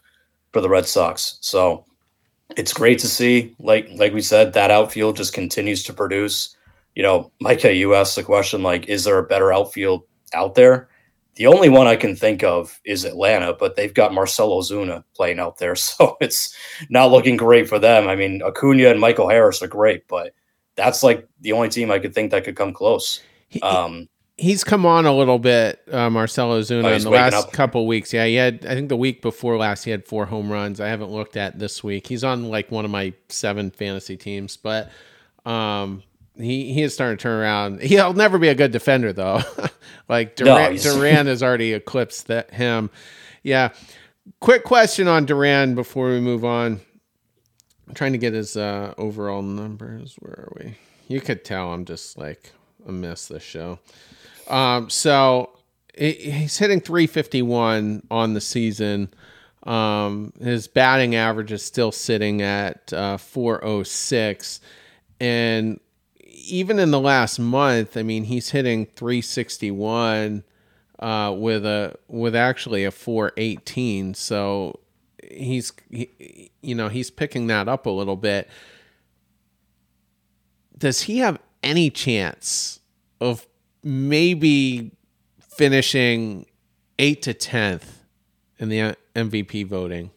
[0.53, 1.39] for the Red Sox.
[1.41, 1.87] So
[2.55, 6.55] it's great to see, like like we said, that outfield just continues to produce.
[6.95, 10.03] You know, Micah, you asked the question like, is there a better outfield
[10.35, 10.91] out there?
[11.37, 15.39] The only one I can think of is Atlanta, but they've got Marcell Ozuna playing
[15.39, 16.55] out there, so it's
[16.91, 18.07] not looking great for them.
[18.07, 20.35] I mean, Acuna and Michael Harris are great, but
[20.81, 23.23] that's like the only team I could think that could come close.
[23.63, 27.53] Um, he's come on a little bit, uh, Marcell Ozuna, oh, in the last up.
[27.53, 28.13] couple weeks.
[28.13, 28.65] Yeah, he had.
[28.67, 30.81] I think the week before last, he had four home runs.
[30.81, 32.07] I haven't looked at this week.
[32.07, 34.91] He's on like one of my seven fantasy teams, but
[35.45, 36.03] um,
[36.37, 37.83] he he is starting to turn around.
[37.83, 39.41] He'll never be a good defender though.
[40.09, 42.91] like Duran, no, Duran has already eclipsed that him.
[43.43, 43.71] Yeah.
[44.41, 46.81] Quick question on Duran before we move on.
[47.91, 50.15] I'm trying to get his uh, overall numbers.
[50.21, 50.77] Where are we?
[51.09, 52.53] You could tell I'm just like
[52.87, 53.81] a miss this show.
[54.47, 55.59] Um, so
[55.99, 59.13] he's hitting 351 on the season.
[59.65, 64.61] Um, his batting average is still sitting at uh, 406.
[65.19, 65.81] And
[66.29, 70.45] even in the last month, I mean, he's hitting 361
[71.01, 74.15] uh, with a with actually a 418.
[74.15, 74.79] So
[75.31, 78.49] he's he, you know he's picking that up a little bit.
[80.77, 82.81] Does he have any chance
[83.21, 83.47] of
[83.83, 84.93] maybe
[85.39, 86.47] finishing
[86.99, 88.05] eight to tenth
[88.59, 90.11] in the MVP voting.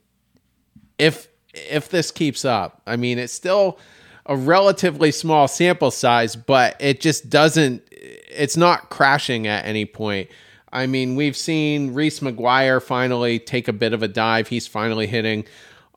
[1.00, 3.80] If if this keeps up, I mean, it's still
[4.26, 7.84] a relatively small sample size, but it just doesn't.
[7.92, 10.30] It's not crashing at any point.
[10.74, 14.48] I mean, we've seen Reese McGuire finally take a bit of a dive.
[14.48, 15.46] He's finally hitting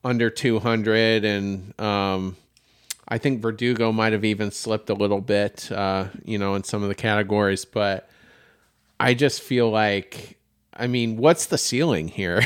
[0.04, 2.36] under 200, and um,
[3.08, 6.82] I think Verdugo might have even slipped a little bit, uh, you know, in some
[6.82, 7.64] of the categories.
[7.64, 8.10] But
[9.00, 10.36] I just feel like,
[10.74, 12.42] I mean, what's the ceiling here?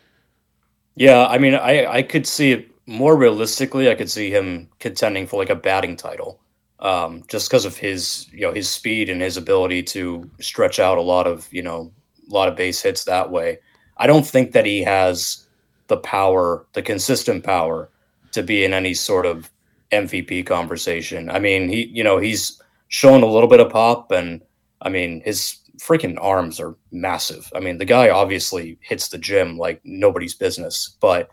[0.94, 3.90] yeah, I mean, I I could see it more realistically.
[3.90, 6.38] I could see him contending for like a batting title,
[6.84, 10.98] um, just because of his you know his speed and his ability to stretch out
[10.98, 11.90] a lot of you know
[12.30, 13.58] a lot of base hits that way.
[13.96, 15.46] I don't think that he has
[15.88, 17.90] the power, the consistent power
[18.32, 19.50] to be in any sort of
[19.92, 21.30] MVP conversation.
[21.30, 24.42] I mean, he you know he's shown a little bit of pop, and
[24.82, 27.50] I mean his freaking arms are massive.
[27.56, 31.30] I mean, the guy obviously hits the gym like nobody's business, but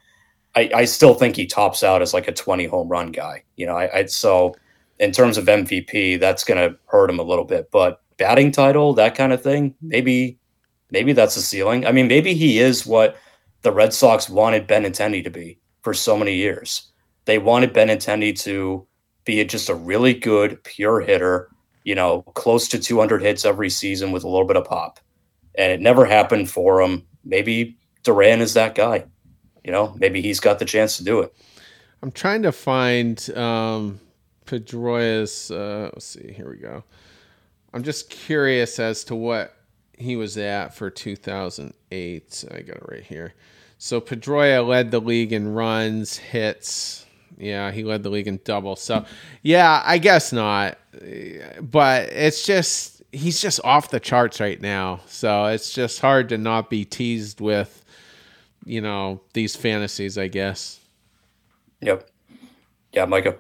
[0.56, 3.44] I, I still think he tops out as like a 20 home run guy.
[3.56, 4.56] You know, I, I so
[5.02, 7.70] in terms of MVP, that's going to hurt him a little bit.
[7.72, 10.38] But batting title, that kind of thing, maybe
[10.92, 11.86] maybe that's the ceiling.
[11.86, 13.18] I mean, maybe he is what
[13.64, 16.92] the Red Sox wanted Benintendi to be for so many years.
[17.26, 18.86] They wanted Benintendi to
[19.26, 21.50] be just a really good pure hitter,
[21.84, 25.00] you know, close to 200 hits every season with a little bit of pop.
[25.58, 27.08] And it never happened for him.
[27.24, 29.06] Maybe Duran is that guy.
[29.64, 31.34] You know, maybe he's got the chance to do it.
[32.04, 34.00] I'm trying to find um,
[34.52, 35.50] Pedroia's.
[35.50, 36.34] Uh, let's see.
[36.34, 36.84] Here we go.
[37.74, 39.56] I'm just curious as to what
[39.98, 42.46] he was at for 2008.
[42.52, 43.34] I got it right here.
[43.78, 47.06] So Pedroia led the league in runs, hits,
[47.38, 48.76] yeah, he led the league in double.
[48.76, 49.06] So,
[49.42, 50.78] yeah, I guess not.
[51.62, 55.00] But it's just he's just off the charts right now.
[55.08, 57.84] So it's just hard to not be teased with,
[58.66, 60.18] you know, these fantasies.
[60.18, 60.80] I guess.
[61.82, 62.08] Yep.
[62.94, 63.38] Yeah, Micah.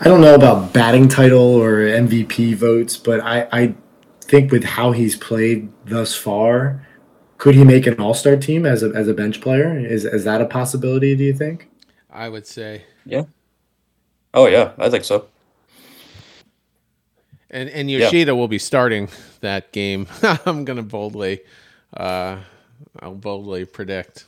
[0.00, 3.74] I don't know about batting title or MVP votes, but I, I
[4.20, 6.86] think with how he's played thus far,
[7.38, 9.78] could he make an All Star team as a as a bench player?
[9.78, 11.16] Is is that a possibility?
[11.16, 11.70] Do you think?
[12.10, 12.84] I would say.
[13.04, 13.24] Yeah.
[14.34, 15.26] Oh yeah, I think so.
[17.50, 18.36] And and Yoshida yeah.
[18.36, 19.08] will be starting
[19.40, 20.06] that game.
[20.46, 21.40] I'm gonna boldly
[21.96, 22.38] uh,
[23.00, 24.24] I'll boldly predict.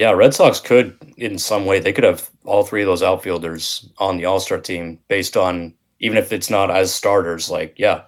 [0.00, 3.86] Yeah, Red Sox could, in some way, they could have all three of those outfielders
[3.98, 7.50] on the All Star team based on even if it's not as starters.
[7.50, 8.04] Like, yeah,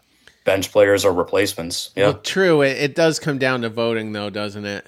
[0.46, 1.90] bench players or replacements.
[1.94, 2.62] Yeah, well, true.
[2.62, 4.86] It, it does come down to voting, though, doesn't it?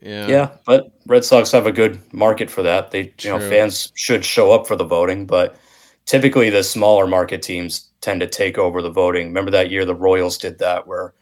[0.00, 0.28] Yeah.
[0.28, 2.92] Yeah, but Red Sox have a good market for that.
[2.92, 3.32] They, True.
[3.32, 5.56] you know, fans should show up for the voting, but
[6.06, 9.26] typically the smaller market teams tend to take over the voting.
[9.26, 11.12] Remember that year the Royals did that where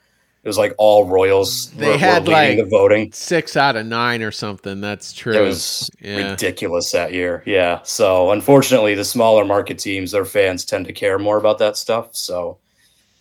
[0.42, 3.12] it was like all Royals they were, had were like the voting.
[3.12, 4.81] Six out of nine or something.
[4.81, 5.35] That's true.
[5.35, 6.31] It was yeah.
[6.31, 7.42] ridiculous that year.
[7.44, 7.81] Yeah.
[7.83, 12.16] So unfortunately the smaller market teams, their fans tend to care more about that stuff.
[12.16, 12.59] So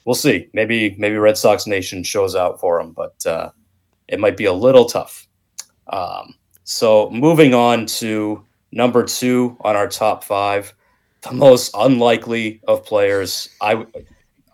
[0.05, 0.47] we'll see.
[0.53, 3.49] Maybe maybe Red Sox Nation shows out for them, but uh,
[4.07, 5.27] it might be a little tough.
[5.87, 10.73] Um, so moving on to number two on our top five,
[11.21, 13.49] the most unlikely of players.
[13.59, 13.85] I,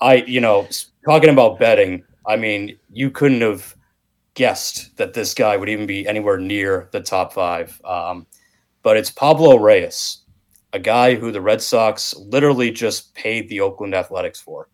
[0.01, 0.67] I, you know,
[1.05, 2.03] talking about betting.
[2.27, 3.75] I mean, you couldn't have
[4.33, 7.79] guessed that this guy would even be anywhere near the top five.
[7.85, 8.27] Um,
[8.83, 10.23] but it's Pablo Reyes,
[10.73, 14.69] a guy who the Red Sox literally just paid the Oakland Athletics for.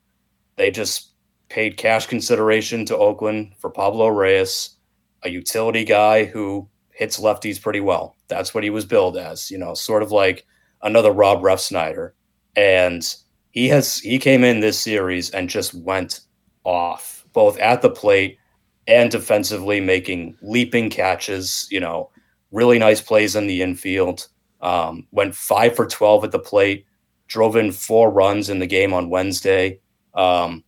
[0.55, 1.11] They just
[1.49, 4.77] paid cash consideration to Oakland for Pablo Reyes
[5.23, 8.15] a utility guy who hits lefties pretty well.
[8.27, 10.45] That's what he was billed as, you know, sort of like
[10.81, 12.11] another Rob Refsnyder.
[12.55, 13.15] And
[13.51, 16.21] he has he came in this series and just went
[16.63, 18.37] off, both at the plate
[18.87, 22.09] and defensively, making leaping catches, you know,
[22.51, 24.27] really nice plays in the infield.
[24.61, 26.85] Um, went five for 12 at the plate,
[27.27, 29.79] drove in four runs in the game on Wednesday.
[30.13, 30.63] Um,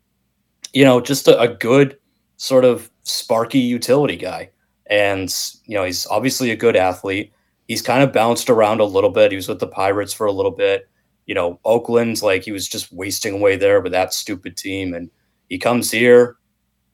[0.73, 1.97] you know, just a, a good
[2.37, 4.49] sort of sparky utility guy.
[4.87, 5.33] And,
[5.65, 7.31] you know, he's obviously a good athlete.
[7.67, 9.31] He's kind of bounced around a little bit.
[9.31, 10.89] He was with the Pirates for a little bit.
[11.25, 14.93] You know, Oakland, like he was just wasting away there with that stupid team.
[14.93, 15.09] And
[15.49, 16.37] he comes here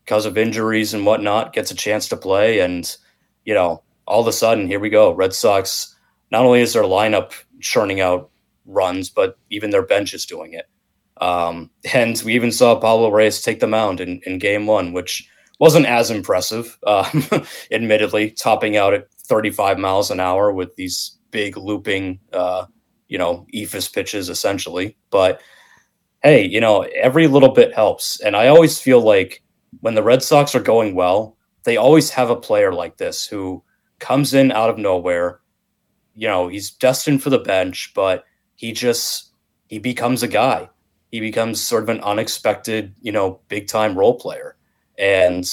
[0.10, 2.62] because of injuries and whatnot, gets a chance to play.
[2.62, 2.98] And,
[3.45, 5.13] you know, all of a sudden, here we go.
[5.13, 5.95] Red Sox,
[6.32, 8.32] not only is their lineup churning out
[8.65, 10.65] runs, but even their bench is doing it.
[11.22, 15.30] Um, and we even saw Pablo Reyes take the mound in, in game one, which
[15.60, 17.28] wasn't as impressive, um,
[17.72, 22.65] admittedly, topping out at 35 miles an hour with these big looping, uh,
[23.10, 24.98] you know, eephus pitches essentially.
[25.12, 25.39] But
[26.24, 28.19] hey, you know, every little bit helps.
[28.22, 29.43] And I always feel like
[29.82, 33.63] when the Red Sox are going well, they always have a player like this who
[33.99, 35.39] comes in out of nowhere.
[36.15, 38.23] You know, he's destined for the bench, but
[38.55, 39.32] he just
[39.67, 40.69] he becomes a guy.
[41.12, 44.58] He becomes sort of an unexpected, you know, big time role player.
[44.97, 45.45] And,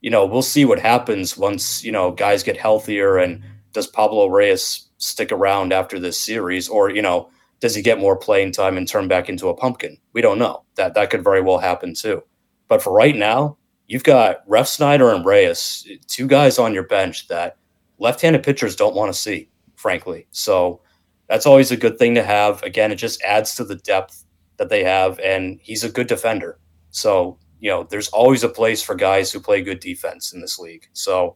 [0.00, 4.28] you know, we'll see what happens once, you know, guys get healthier and does Pablo
[4.28, 7.28] Reyes stick around after this series or, you know,
[7.60, 9.98] does he get more playing time and turn back into a pumpkin?
[10.12, 10.64] We don't know.
[10.76, 12.22] That that could very well happen too.
[12.68, 17.56] But for right now, you've got Refsnyder and Reyes, two guys on your bench that
[17.98, 20.26] left-handed pitchers don't want to see, frankly.
[20.30, 20.80] So
[21.28, 22.62] that's always a good thing to have.
[22.62, 24.24] Again, it just adds to the depth
[24.56, 26.58] that they have, and he's a good defender.
[26.90, 30.58] So you know, there's always a place for guys who play good defense in this
[30.58, 30.86] league.
[30.92, 31.34] So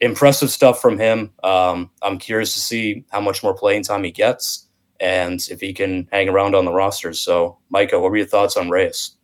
[0.00, 1.30] impressive stuff from him.
[1.44, 4.66] Um, I'm curious to see how much more playing time he gets
[4.98, 7.20] and if he can hang around on the rosters.
[7.20, 9.16] So, Micah, what were your thoughts on Reyes?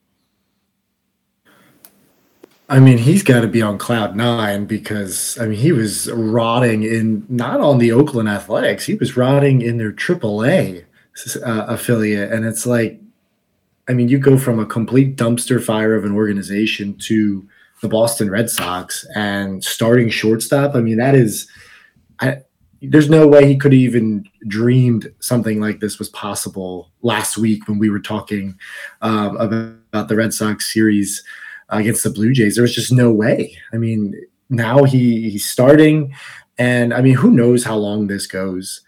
[2.71, 6.83] I mean, he's got to be on cloud nine because I mean he was rotting
[6.83, 10.85] in not on the Oakland Athletics, he was rotting in their AAA
[11.37, 13.01] uh, affiliate, and it's like
[13.89, 17.49] I mean, you go from a complete dumpster fire of an organization to
[17.81, 20.75] the Boston Red Sox and starting shortstop.
[20.75, 21.49] I mean, that is,
[22.21, 22.43] I,
[22.83, 27.67] there's no way he could have even dreamed something like this was possible last week
[27.67, 28.59] when we were talking
[29.01, 31.25] um, about, about, the Red Sox series
[31.69, 32.55] against the Blue Jays.
[32.55, 33.57] There was just no way.
[33.73, 34.15] I mean,
[34.51, 36.15] now he he's starting,
[36.59, 38.83] and I mean, who knows how long this goes.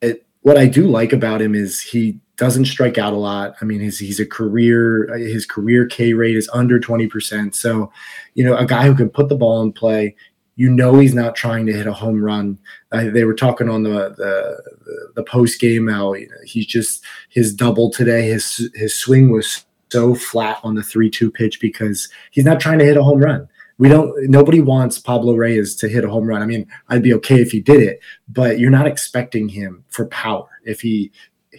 [0.00, 3.54] It, what I do like about him is he doesn't strike out a lot.
[3.60, 7.54] I mean, he's he's a career his career K rate is under 20%.
[7.54, 7.92] So,
[8.34, 10.16] you know, a guy who can put the ball in play,
[10.56, 12.58] you know he's not trying to hit a home run.
[12.92, 17.90] Uh, they were talking on the the, the post game how he's just his double
[17.90, 18.28] today.
[18.28, 22.78] His his swing was so flat on the three two pitch because he's not trying
[22.78, 23.48] to hit a home run.
[23.78, 24.14] We don't.
[24.28, 26.42] Nobody wants Pablo Reyes to hit a home run.
[26.42, 30.06] I mean, I'd be okay if he did it, but you're not expecting him for
[30.06, 30.48] power.
[30.64, 31.12] If he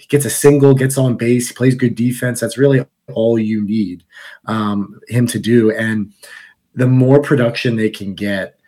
[0.08, 2.40] gets a single, gets on base, plays good defense.
[2.40, 4.04] That's really all you need
[4.46, 5.72] um, him to do.
[5.72, 6.14] And
[6.76, 8.60] the more production they can get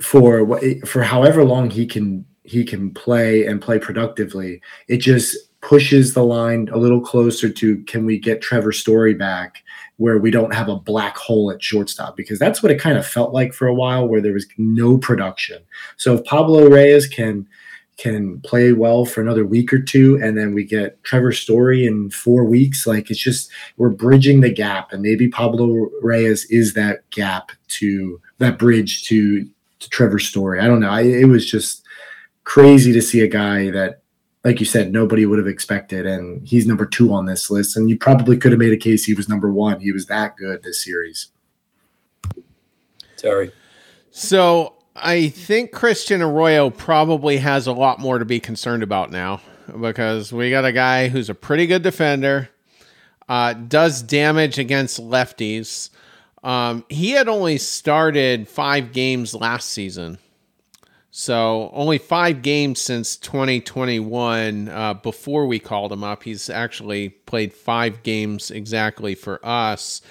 [0.00, 6.12] for for however long he can he can play and play productively, it just pushes
[6.12, 9.62] the line a little closer to can we get Trevor Story back
[9.96, 13.06] where we don't have a black hole at shortstop because that's what it kind of
[13.06, 15.62] felt like for a while where there was no production.
[15.96, 17.48] So if Pablo Reyes can
[17.96, 22.10] can play well for another week or two and then we get Trevor Story in
[22.10, 27.08] 4 weeks like it's just we're bridging the gap and maybe Pablo Reyes is that
[27.10, 29.48] gap to that bridge to,
[29.78, 30.60] to Trevor Story.
[30.60, 30.90] I don't know.
[30.90, 31.84] I, it was just
[32.42, 34.02] crazy to see a guy that
[34.44, 36.06] like you said, nobody would have expected.
[36.06, 37.76] And he's number two on this list.
[37.76, 39.80] And you probably could have made a case he was number one.
[39.80, 41.28] He was that good this series.
[43.16, 43.50] Terry.
[44.10, 49.40] So I think Christian Arroyo probably has a lot more to be concerned about now
[49.80, 52.50] because we got a guy who's a pretty good defender,
[53.28, 55.88] uh, does damage against lefties.
[56.42, 60.18] Um, he had only started five games last season.
[61.16, 66.24] So only five games since 2021 uh, before we called him up.
[66.24, 70.02] He's actually played five games exactly for us.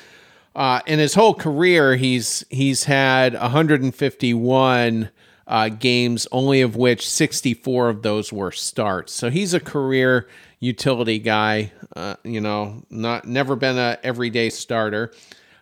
[0.55, 5.09] Uh, in his whole career, he's he's had 151
[5.45, 9.11] uh, games, only of which 64 of those were starts.
[9.11, 10.29] So he's a career
[10.61, 11.73] utility guy.
[11.93, 15.11] Uh, you know, not never been a everyday starter.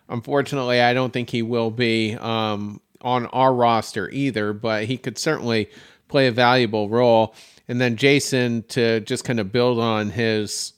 [0.08, 2.14] Unfortunately, I don't think he will be.
[2.14, 5.68] Um, on our roster either, but he could certainly
[6.08, 7.34] play a valuable role.
[7.68, 10.72] And then Jason to just kind of build on his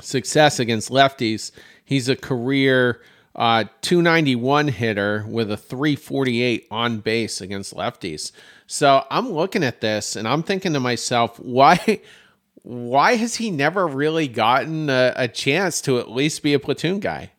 [0.00, 1.52] success against lefties.
[1.84, 3.00] He's a career
[3.34, 8.32] uh, 291 hitter with a 348 on base against lefties.
[8.66, 12.00] So I'm looking at this and I'm thinking to myself, why?
[12.62, 16.98] Why has he never really gotten a, a chance to at least be a platoon
[16.98, 17.30] guy?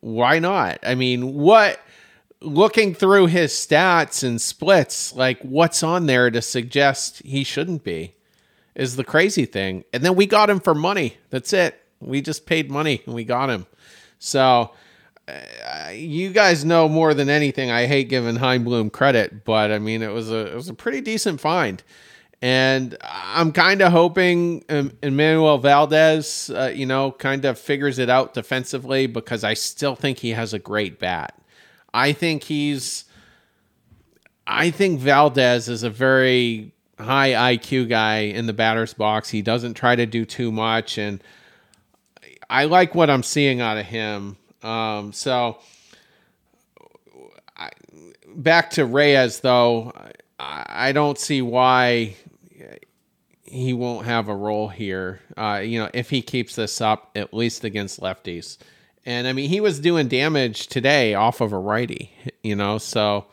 [0.00, 0.80] Why not?
[0.82, 1.80] I mean, what
[2.44, 8.14] looking through his stats and splits, like what's on there to suggest he shouldn't be
[8.74, 9.84] is the crazy thing.
[9.92, 11.16] And then we got him for money.
[11.30, 11.80] That's it.
[12.00, 13.66] We just paid money and we got him.
[14.18, 14.72] So
[15.26, 17.70] uh, you guys know more than anything.
[17.70, 20.74] I hate giving Chaim Bloom credit, but I mean it was a it was a
[20.74, 21.82] pretty decent find.
[22.42, 28.34] And I'm kind of hoping Enmanuel Valdez, uh, you know, kind of figures it out
[28.34, 31.34] defensively because I still think he has a great bat.
[31.94, 33.04] I think he's.
[34.46, 39.30] I think Valdez is a very high IQ guy in the batter's box.
[39.30, 41.22] He doesn't try to do too much, and
[42.50, 44.36] I like what I'm seeing out of him.
[44.62, 45.58] Um, so,
[47.56, 47.70] I,
[48.34, 49.92] back to Reyes, though,
[50.38, 52.16] I, I, don't see why
[53.44, 55.20] he won't have a role here.
[55.36, 58.58] Uh, you know, if he keeps this up, at least against lefties.
[59.06, 63.26] And I mean, he was doing damage today off of a righty, you know, so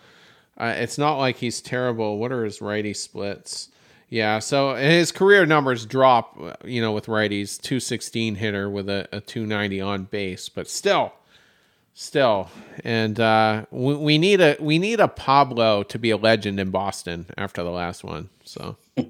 [0.58, 2.18] uh, it's not like he's terrible.
[2.18, 3.70] What are his righty splits?
[4.10, 9.22] Yeah, so his career numbers drop, you know, with righties 216 hitter with a, a
[9.22, 11.14] 290 on base, but still,
[11.94, 12.50] still,
[12.84, 16.72] and uh, we, we need a we need a Pablo to be a legend in
[16.72, 18.30] Boston after the last one.
[18.44, 18.76] So.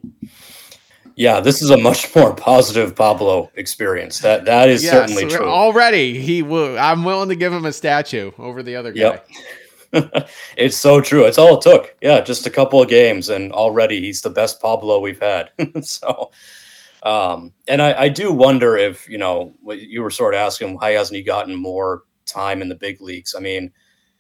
[1.16, 4.20] Yeah, this is a much more positive Pablo experience.
[4.20, 5.46] That that is yes, certainly true.
[5.46, 6.78] Already, he will.
[6.78, 9.00] I'm willing to give him a statue over the other guy.
[9.00, 9.28] Yep.
[10.58, 11.26] it's so true.
[11.26, 11.96] It's all it took.
[12.02, 15.52] Yeah, just a couple of games, and already he's the best Pablo we've had.
[15.84, 16.32] so,
[17.04, 20.92] um, and I, I do wonder if you know you were sort of asking why
[20.92, 23.36] hasn't he gotten more time in the big leagues?
[23.36, 23.72] I mean,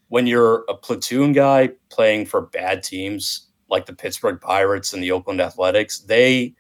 [0.10, 5.14] when you're a platoon guy playing for bad teams like the Pittsburgh Pirates and the
[5.14, 6.54] Oakland Athletics, they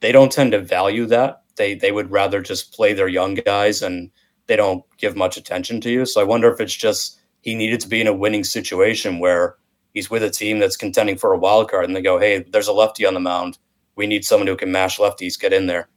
[0.00, 1.42] they don't tend to value that.
[1.56, 4.10] They they would rather just play their young guys and
[4.46, 6.06] they don't give much attention to you.
[6.06, 9.56] So I wonder if it's just he needed to be in a winning situation where
[9.94, 12.68] he's with a team that's contending for a wild card and they go, Hey, there's
[12.68, 13.58] a lefty on the mound.
[13.96, 15.88] We need someone who can mash lefties, get in there,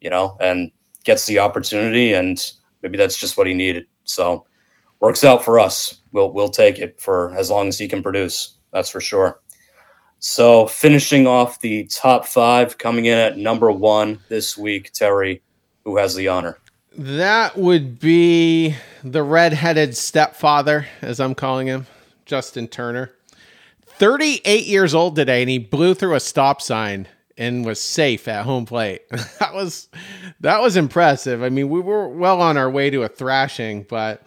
[0.00, 0.70] you know, and
[1.04, 2.52] gets the opportunity and
[2.82, 3.86] maybe that's just what he needed.
[4.04, 4.46] So
[5.00, 6.00] works out for us.
[6.12, 8.56] We'll we'll take it for as long as he can produce.
[8.72, 9.40] That's for sure.
[10.20, 15.40] So finishing off the top five, coming in at number one this week, Terry,
[15.84, 16.58] who has the honor?
[16.96, 21.86] That would be the redheaded stepfather, as I'm calling him,
[22.26, 23.12] Justin Turner.
[23.86, 27.08] 38 years old today, and he blew through a stop sign
[27.38, 29.08] and was safe at home plate.
[29.40, 29.88] that was
[30.40, 31.42] that was impressive.
[31.42, 34.22] I mean, we were well on our way to a thrashing, but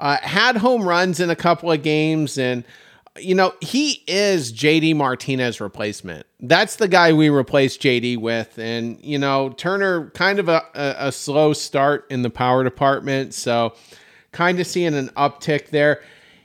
[0.00, 2.64] uh, had home runs in a couple of games and
[3.20, 6.26] you know, he is JD Martinez replacement.
[6.40, 8.58] That's the guy we replaced JD with.
[8.58, 13.34] And, you know, Turner kind of a, a, a slow start in the power department.
[13.34, 13.74] So
[14.32, 16.02] kind of seeing an uptick there.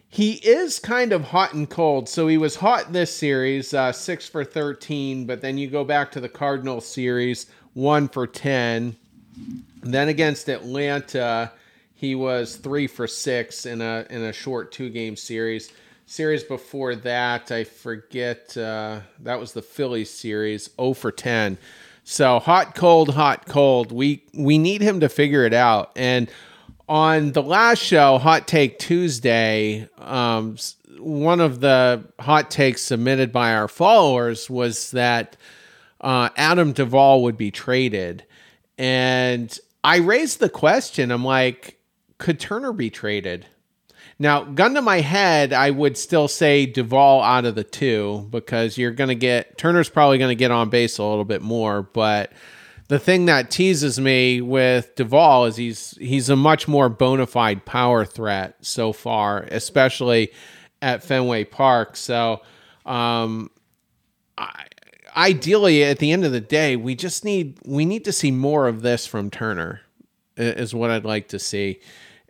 [0.10, 2.08] He is kind of hot and cold.
[2.08, 6.12] So he was hot this series, uh, six for 13, but then you go back
[6.12, 8.96] to the Cardinal series, one for 10.
[9.82, 11.52] then against Atlanta,
[12.04, 15.72] he was three for six in a in a short two game series.
[16.06, 21.58] Series before that, I forget uh, that was the Phillies series, 0 for 10.
[22.04, 23.92] So hot, cold, hot, cold.
[23.92, 25.92] We we need him to figure it out.
[25.96, 26.30] And
[26.90, 30.58] on the last show, Hot Take Tuesday, um,
[31.00, 35.38] one of the hot takes submitted by our followers was that
[36.02, 38.26] uh, Adam Duvall would be traded.
[38.78, 41.80] And I raised the question I'm like,
[42.18, 43.46] could Turner be traded?
[44.24, 48.78] Now, gun to my head, I would still say Duvall out of the two because
[48.78, 51.82] you're going to get Turner's probably going to get on base a little bit more.
[51.82, 52.32] But
[52.88, 57.66] the thing that teases me with Duvall is he's he's a much more bona fide
[57.66, 60.32] power threat so far, especially
[60.82, 61.98] at Fenway Park.
[61.98, 62.44] So,
[62.86, 63.52] um,
[64.38, 64.68] I,
[65.18, 68.70] ideally, at the end of the day, we just need we need to see more
[68.70, 69.82] of this from Turner.
[70.38, 71.82] Is what I'd like to see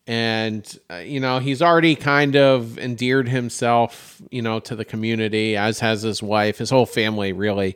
[0.08, 5.56] and uh, you know he's already kind of endeared himself you know to the community
[5.56, 7.76] as has his wife his whole family really.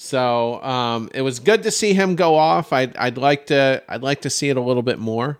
[0.00, 2.72] So um, it was good to see him go off.
[2.72, 5.38] I'd, I'd like to i'd like to see it a little bit more.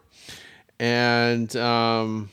[0.81, 2.31] And um,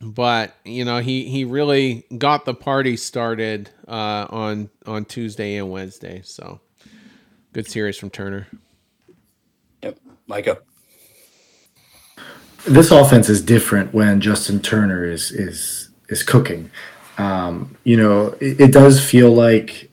[0.00, 5.70] but you know he he really got the party started uh, on on tuesday and
[5.70, 6.22] wednesday.
[6.24, 6.60] So
[7.52, 8.46] good series from turner.
[9.82, 9.98] Yep.
[10.26, 10.58] Micah
[12.68, 16.70] this offense is different when Justin Turner is is is cooking.
[17.18, 19.90] Um, you know, it, it, does feel like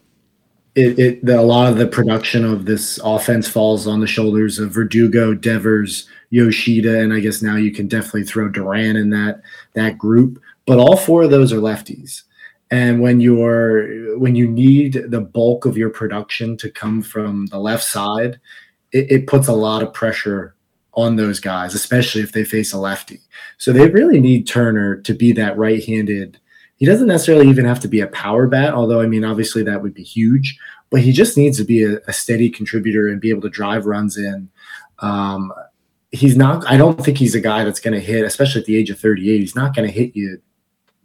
[0.76, 4.60] it, it the, a lot of the production of this offense falls on the shoulders
[4.60, 9.42] of Verdugo, Devers, Yoshida, and I guess now you can definitely throw Duran in that
[9.74, 10.40] that group.
[10.66, 12.24] But all four of those are lefties.
[12.72, 17.60] And when you're when you need the bulk of your production to come from the
[17.60, 18.40] left side,
[18.92, 20.56] it, it puts a lot of pressure
[20.96, 23.20] on those guys, especially if they face a lefty.
[23.58, 26.40] So they really need Turner to be that right handed.
[26.78, 29.82] He doesn't necessarily even have to be a power bat, although, I mean, obviously that
[29.82, 30.58] would be huge,
[30.90, 33.86] but he just needs to be a, a steady contributor and be able to drive
[33.86, 34.50] runs in.
[35.00, 35.54] Um,
[36.12, 38.78] he's not, I don't think he's a guy that's going to hit, especially at the
[38.78, 40.42] age of 38, he's not going to hit you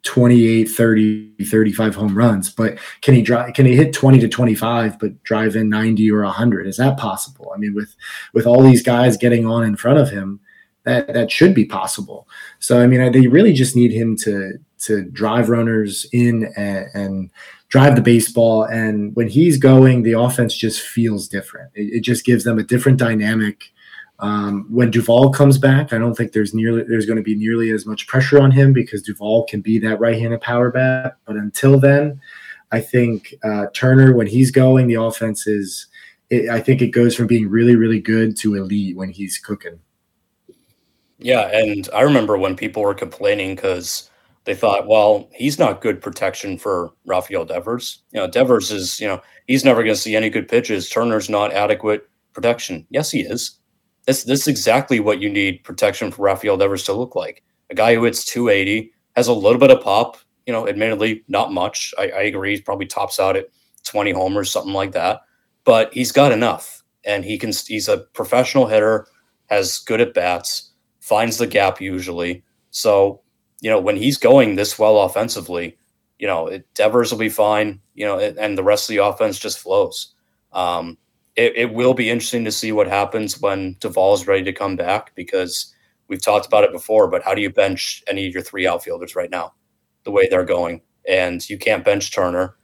[0.03, 4.98] 28 30 35 home runs but can he drive can he hit 20 to 25
[4.98, 7.53] but drive in 90 or 100 is that possible?
[7.55, 7.94] I mean with
[8.32, 10.40] with all these guys getting on in front of him
[10.84, 12.28] that that should be possible.
[12.59, 17.30] So i mean they really just need him to to drive runners in and, and
[17.68, 18.64] drive the baseball.
[18.64, 21.70] And when he's going the offense just feels different.
[21.74, 23.72] It, it just gives them a different dynamic
[24.20, 27.70] um, when Duvall comes back, I don't think there's nearly there's going to be nearly
[27.70, 31.16] as much pressure on him because Duvall can be that right-handed power bat.
[31.24, 32.20] But until then,
[32.72, 35.86] I think uh, Turner, when he's going, the offense is.
[36.28, 39.80] It, I think it goes from being really really good to elite when he's cooking.
[41.18, 44.08] Yeah, and I remember when people were complaining because
[44.44, 48.02] they thought, well, he's not good protection for Rafael Devers.
[48.12, 50.88] You know, Devers is, you know, he's never going to see any good pitches.
[50.88, 52.86] Turner's not adequate protection.
[52.90, 53.59] Yes, he is.
[54.11, 57.44] This this is exactly what you need protection for Rafael Devers to look like.
[57.70, 60.16] A guy who hits 280 has a little bit of pop.
[60.46, 61.94] You know, admittedly, not much.
[61.96, 62.56] I, I agree.
[62.56, 63.50] He probably tops out at
[63.84, 65.20] 20 homers, something like that.
[65.62, 67.52] But he's got enough, and he can.
[67.68, 69.06] He's a professional hitter,
[69.48, 72.42] has good at bats, finds the gap usually.
[72.72, 73.20] So,
[73.61, 75.78] you know, when he's going this well offensively,
[76.18, 77.80] you know, it, Devers will be fine.
[77.94, 80.12] You know, and the rest of the offense just flows.
[80.52, 80.98] Um,
[81.36, 84.76] it, it will be interesting to see what happens when Duvall is ready to come
[84.76, 85.74] back because
[86.08, 87.08] we've talked about it before.
[87.08, 89.54] But how do you bench any of your three outfielders right now,
[90.04, 90.82] the way they're going?
[91.08, 92.56] And you can't bench Turner.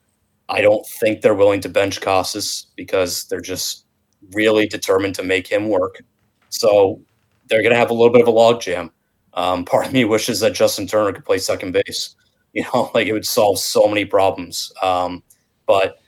[0.49, 3.87] I don't think they're willing to bench Casas because they're just
[4.33, 6.03] really determined to make him work.
[6.51, 7.01] So
[7.49, 8.91] they're going to have a little bit of a logjam.
[9.35, 12.15] Um, part of me wishes that Justin Turner could play second base.
[12.53, 14.73] You know, like it would solve so many problems.
[14.83, 15.23] Um,
[15.67, 15.99] but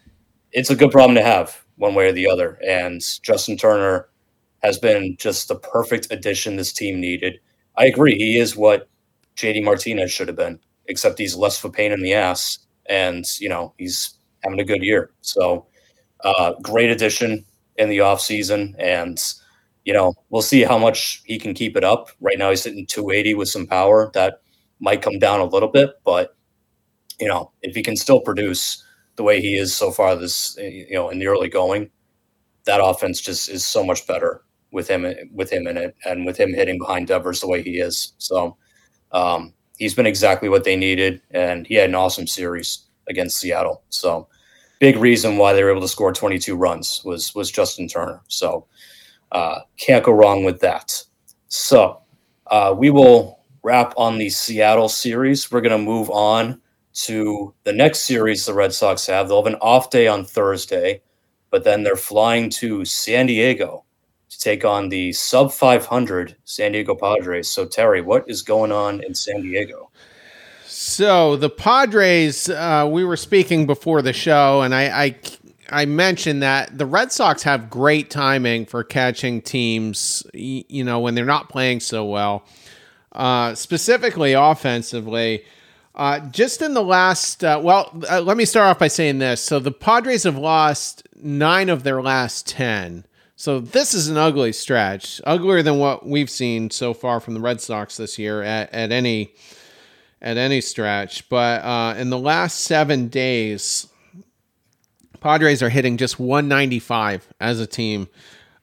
[0.50, 2.58] it's a good problem to have one way or the other.
[2.66, 4.08] And Justin Turner
[4.62, 7.40] has been just the perfect addition this team needed.
[7.76, 8.16] I agree.
[8.16, 8.88] He is what
[9.36, 12.58] JD Martinez should have been, except he's less of a pain in the ass.
[12.86, 15.12] And, you know, he's having a good year.
[15.20, 15.66] So,
[16.24, 17.44] uh, great addition
[17.76, 18.74] in the offseason.
[18.78, 19.22] And,
[19.84, 22.10] you know, we'll see how much he can keep it up.
[22.20, 24.10] Right now, he's hitting 280 with some power.
[24.14, 24.40] That
[24.80, 26.36] might come down a little bit, but,
[27.20, 28.84] you know, if he can still produce,
[29.18, 31.90] the way he is so far this you know in the early going,
[32.64, 35.04] that offense just is so much better with him
[35.34, 38.14] with him in it and with him hitting behind Devers the way he is.
[38.18, 38.56] So
[39.12, 43.82] um, he's been exactly what they needed, and he had an awesome series against Seattle.
[43.88, 44.28] So
[44.78, 48.22] big reason why they were able to score 22 runs was was Justin Turner.
[48.28, 48.66] So
[49.32, 51.02] uh, can't go wrong with that.
[51.48, 52.02] So
[52.46, 55.50] uh, we will wrap on the Seattle series.
[55.50, 56.60] We're going to move on
[57.04, 59.28] to the next series the Red Sox have.
[59.28, 61.00] They'll have an off day on Thursday,
[61.50, 63.84] but then they're flying to San Diego
[64.30, 67.48] to take on the sub 500 San Diego Padres.
[67.48, 69.90] So, Terry, what is going on in San Diego?
[70.66, 75.16] So the Padres, uh, we were speaking before the show, and I, I,
[75.70, 80.26] I mentioned that the Red Sox have great timing for catching teams.
[80.34, 82.44] You know when they're not playing so well,
[83.12, 85.44] uh, specifically offensively.
[85.98, 89.42] Uh, just in the last, uh, well, uh, let me start off by saying this.
[89.42, 93.04] So the Padres have lost nine of their last ten.
[93.34, 97.40] So this is an ugly stretch, uglier than what we've seen so far from the
[97.40, 99.32] Red Sox this year at, at any
[100.22, 101.28] at any stretch.
[101.28, 103.88] But uh, in the last seven days,
[105.20, 108.08] Padres are hitting just 195 as a team.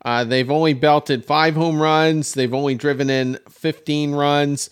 [0.04, 2.34] Uh, they've only belted five home runs.
[2.34, 4.70] They've only driven in 15 runs.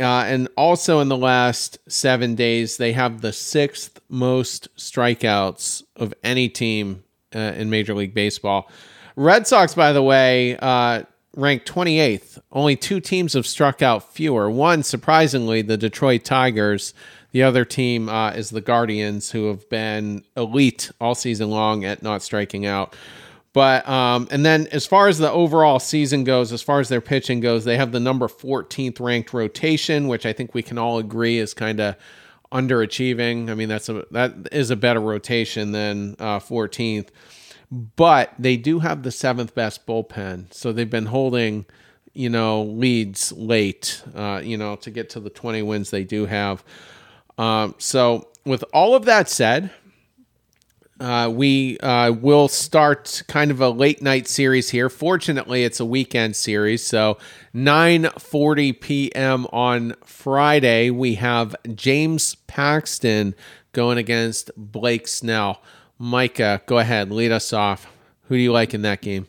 [0.00, 6.14] Uh, and also in the last seven days, they have the sixth most strikeouts of
[6.22, 7.02] any team
[7.34, 8.70] uh, in Major League Baseball.
[9.16, 11.02] Red Sox, by the way, uh,
[11.34, 12.38] ranked 28th.
[12.52, 14.48] Only two teams have struck out fewer.
[14.48, 16.94] One, surprisingly, the Detroit Tigers.
[17.32, 22.02] The other team uh, is the Guardians, who have been elite all season long at
[22.02, 22.94] not striking out.
[23.52, 27.00] But um, and then as far as the overall season goes, as far as their
[27.00, 30.98] pitching goes, they have the number 14th ranked rotation, which I think we can all
[30.98, 31.96] agree is kind of
[32.52, 33.50] underachieving.
[33.50, 37.08] I mean, that's a that is a better rotation than uh, 14th
[37.70, 40.52] but they do have the seventh best bullpen.
[40.52, 41.66] So they've been holding,
[42.14, 46.26] you know, leads late, uh, you know, to get to the 20 wins they do
[46.26, 46.64] have.
[47.36, 49.70] Um, so with all of that said,
[51.00, 54.88] uh, we uh, will start kind of a late night series here.
[54.88, 57.18] Fortunately, it's a weekend series, so
[57.54, 59.46] 9:40 p.m.
[59.52, 63.34] on Friday we have James Paxton
[63.72, 65.62] going against Blake Snell.
[65.98, 67.86] Micah, go ahead, lead us off.
[68.22, 69.26] Who do you like in that game?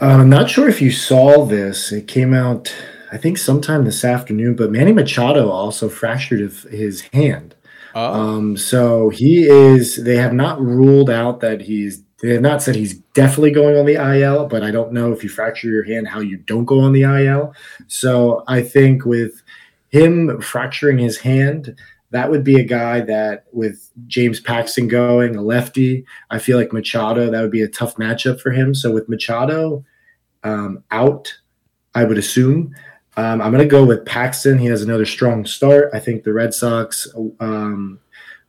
[0.00, 1.92] Uh, I'm not sure if you saw this.
[1.92, 2.74] It came out,
[3.12, 4.54] I think, sometime this afternoon.
[4.54, 7.53] But Manny Machado also fractured his hand.
[7.94, 8.12] Oh.
[8.12, 10.02] Um, so he is.
[10.02, 12.02] They have not ruled out that he's.
[12.22, 15.22] They have not said he's definitely going on the IL, but I don't know if
[15.22, 17.52] you fracture your hand how you don't go on the IL.
[17.86, 19.42] So I think with
[19.90, 21.78] him fracturing his hand,
[22.14, 26.72] that would be a guy that with James Paxton going, a lefty, I feel like
[26.72, 28.72] Machado, that would be a tough matchup for him.
[28.72, 29.84] So with Machado
[30.44, 31.34] um, out,
[31.94, 32.74] I would assume.
[33.16, 34.58] Um, I'm going to go with Paxton.
[34.58, 35.90] He has another strong start.
[35.92, 37.06] I think the Red Sox
[37.40, 38.00] um,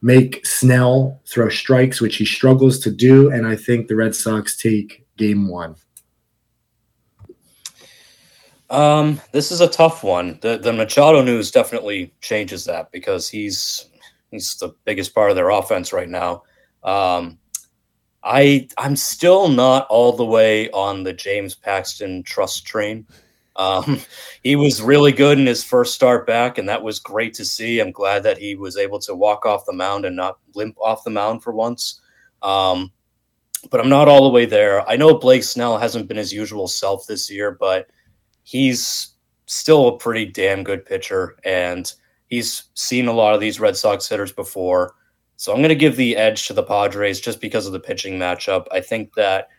[0.02, 3.30] make Snell throw strikes, which he struggles to do.
[3.32, 5.76] And I think the Red Sox take game one.
[8.70, 10.40] Um, this is a tough one.
[10.42, 13.90] The the Machado news definitely changes that because he's
[14.32, 16.44] he's the biggest part of their offense right now.
[16.84, 17.38] Um,
[18.24, 23.06] I I'm still not all the way on the James Paxton trust train.
[23.56, 24.02] Um,
[24.44, 27.80] he was really good in his first start back, and that was great to see.
[27.80, 31.04] I'm glad that he was able to walk off the mound and not limp off
[31.04, 32.02] the mound for once.
[32.42, 32.92] Um,
[33.72, 34.88] but I'm not all the way there.
[34.88, 37.88] I know Blake Snell hasn't been his usual self this year, but
[38.44, 39.16] he's
[39.48, 41.92] still a pretty damn good pitcher, and
[42.28, 44.96] he's seen a lot of these Red Sox hitters before.
[45.38, 48.18] So I'm going to give the edge to the Padres just because of the pitching
[48.18, 48.66] matchup.
[48.72, 49.50] I think that,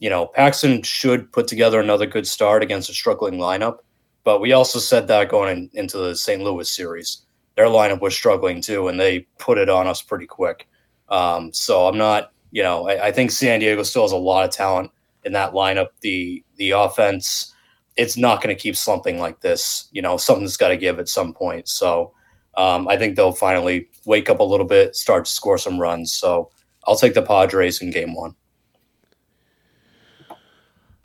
[0.00, 3.78] you know, Paxton should put together another good start against a struggling lineup.
[4.24, 6.42] But we also said that going in, into the St.
[6.42, 7.22] Louis series.
[7.56, 10.68] Their lineup was struggling too, and they put it on us pretty quick.
[11.08, 14.44] Um, so I'm not, you know, I, I think San Diego still has a lot
[14.44, 14.90] of talent
[15.24, 15.88] in that lineup.
[16.00, 17.54] The the offense
[17.96, 19.88] it's not going to keep slumping like this.
[19.92, 21.68] You know, something's got to give at some point.
[21.68, 22.14] So
[22.56, 26.12] um, I think they'll finally wake up a little bit, start to score some runs.
[26.12, 26.50] So
[26.86, 28.34] I'll take the Padres in game one.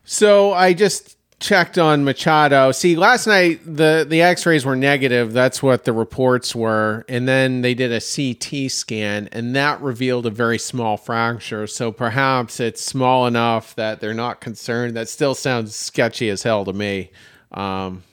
[0.05, 2.71] So I just checked on Machado.
[2.71, 5.33] See, last night the the X-rays were negative.
[5.33, 10.25] That's what the reports were, and then they did a CT scan, and that revealed
[10.25, 11.67] a very small fracture.
[11.67, 14.95] So perhaps it's small enough that they're not concerned.
[14.95, 17.11] That still sounds sketchy as hell to me.
[17.51, 18.03] Um,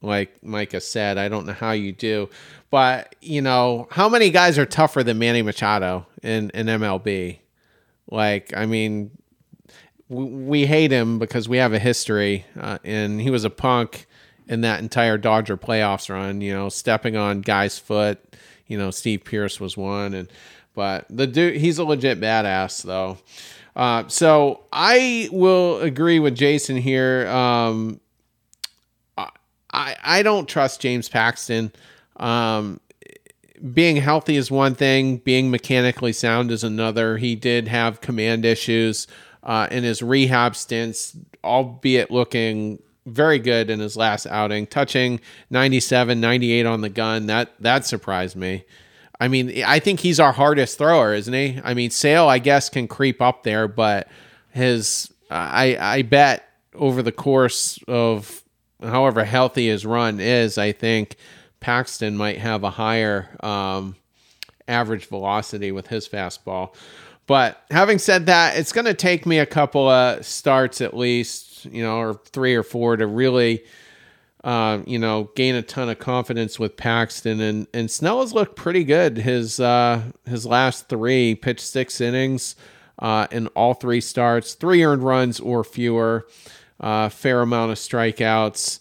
[0.00, 2.28] like Micah said, I don't know how you do,
[2.70, 7.38] but you know, how many guys are tougher than Manny Machado in in MLB?
[8.10, 9.10] Like, I mean,
[10.12, 14.06] we hate him because we have a history, uh, and he was a punk
[14.46, 16.40] in that entire Dodger playoffs run.
[16.40, 18.20] You know, stepping on guys' foot.
[18.66, 20.28] You know, Steve Pearce was one, and
[20.74, 23.18] but the dude, he's a legit badass though.
[23.74, 27.26] Uh, so I will agree with Jason here.
[27.28, 28.00] Um,
[29.16, 31.72] I I don't trust James Paxton.
[32.16, 32.80] Um,
[33.72, 37.16] being healthy is one thing, being mechanically sound is another.
[37.16, 39.06] He did have command issues
[39.42, 45.20] uh, in his rehab stints, albeit looking very good in his last outing, touching
[45.50, 47.26] 97, 98 on the gun.
[47.26, 48.64] That that surprised me.
[49.22, 51.60] I mean, I think he's our hardest thrower, isn't he?
[51.62, 54.08] I mean, Sale, I guess, can creep up there, but
[54.50, 58.42] his, I, I bet over the course of
[58.82, 61.14] however healthy his run is, I think
[61.60, 63.94] Paxton might have a higher um,
[64.66, 66.74] average velocity with his fastball.
[67.26, 71.64] But having said that, it's going to take me a couple of starts at least,
[71.66, 73.62] you know, or three or four to really
[74.44, 78.56] uh, you know, gain a ton of confidence with Paxton and and Snell has looked
[78.56, 79.18] pretty good.
[79.18, 82.56] His uh, his last three pitched six innings
[82.98, 86.26] uh, in all three starts, three earned runs or fewer,
[86.80, 88.80] uh, fair amount of strikeouts.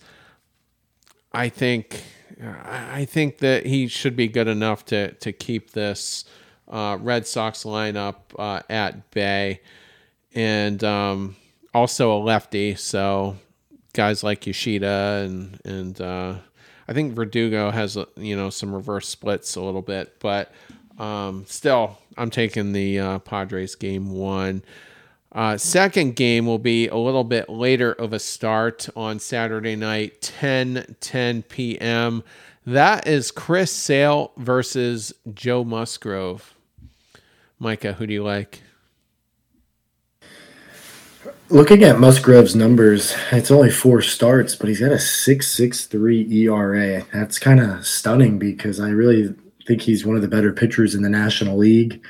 [1.31, 2.01] I think
[2.43, 6.25] I think that he should be good enough to to keep this
[6.71, 9.61] uh, Red Sox lineup uh, at bay,
[10.33, 11.35] and um,
[11.73, 13.35] also a lefty, so
[13.93, 16.35] guys like Yoshida and and uh,
[16.87, 20.51] I think Verdugo has you know some reverse splits a little bit, but
[20.97, 24.63] um, still I'm taking the uh, Padres game one.
[25.33, 30.21] Uh, second game will be a little bit later of a start on Saturday night,
[30.21, 32.23] 10 10 p.m.
[32.65, 36.53] That is Chris Sale versus Joe Musgrove.
[37.61, 38.63] Micah, who do you like?
[41.49, 47.05] Looking at Musgrove's numbers, it's only four starts, but he's got a 6.63 ERA.
[47.13, 49.35] That's kind of stunning because I really
[49.67, 52.03] think he's one of the better pitchers in the National League.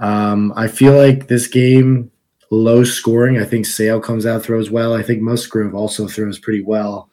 [0.00, 2.10] Um, I feel like this game,
[2.50, 3.38] low scoring.
[3.38, 4.92] I think Sale comes out, throws well.
[4.92, 7.10] I think Musgrove also throws pretty well.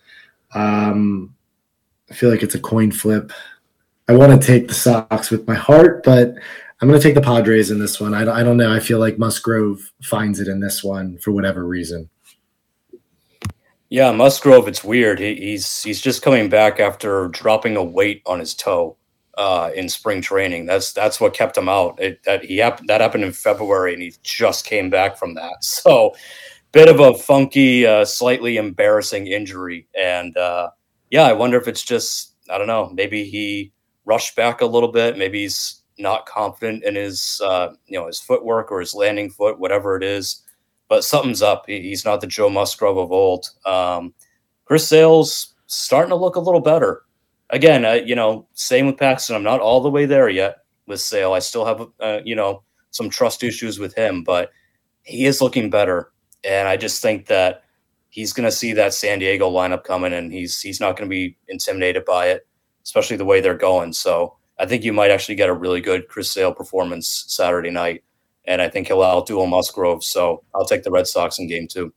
[0.55, 1.35] Um,
[2.09, 3.31] I feel like it's a coin flip.
[4.07, 6.33] I want to take the Sox with my heart, but
[6.83, 8.13] I'm going to take the Padres in this one.
[8.13, 8.69] I, I don't know.
[8.69, 12.09] I feel like Musgrove finds it in this one for whatever reason.
[13.89, 14.67] Yeah, Musgrove.
[14.67, 15.17] It's weird.
[15.17, 18.97] He, he's he's just coming back after dropping a weight on his toe
[19.37, 20.65] uh, in spring training.
[20.65, 22.01] That's that's what kept him out.
[22.01, 25.53] It, that he that happened in February, and he just came back from that.
[25.61, 26.13] So,
[26.73, 29.87] bit of a funky, uh, slightly embarrassing injury.
[29.97, 30.71] And uh,
[31.11, 32.91] yeah, I wonder if it's just I don't know.
[32.93, 33.71] Maybe he
[34.03, 35.17] rushed back a little bit.
[35.17, 39.59] Maybe he's not confident in his uh, you know his footwork or his landing foot,
[39.59, 40.43] whatever it is.
[40.89, 41.63] But something's up.
[41.65, 43.49] he's not the Joe Musgrove of old.
[43.65, 44.13] Um,
[44.65, 47.03] Chris Sale's starting to look a little better.
[47.49, 49.35] Again, uh, you know, same with Paxton.
[49.35, 51.33] I'm not all the way there yet with Sale.
[51.33, 54.51] I still have uh, you know some trust issues with him, but
[55.03, 56.11] he is looking better.
[56.43, 57.63] And I just think that
[58.09, 61.13] he's going to see that San Diego lineup coming, and he's he's not going to
[61.13, 62.47] be intimidated by it,
[62.83, 63.93] especially the way they're going.
[63.93, 68.03] So I think you might actually get a really good Chris Sale performance Saturday night.
[68.45, 70.03] And I think he'll outduel Musgrove.
[70.03, 71.93] So I'll take the Red Sox in game two.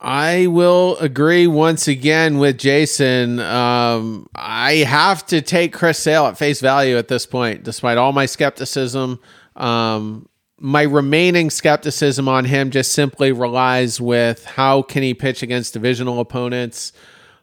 [0.00, 3.40] I will agree once again with Jason.
[3.40, 8.12] Um, I have to take Chris Sale at face value at this point, despite all
[8.12, 9.18] my skepticism.
[9.56, 10.28] Um,
[10.60, 16.20] my remaining skepticism on him just simply relies with how can he pitch against divisional
[16.20, 16.92] opponents.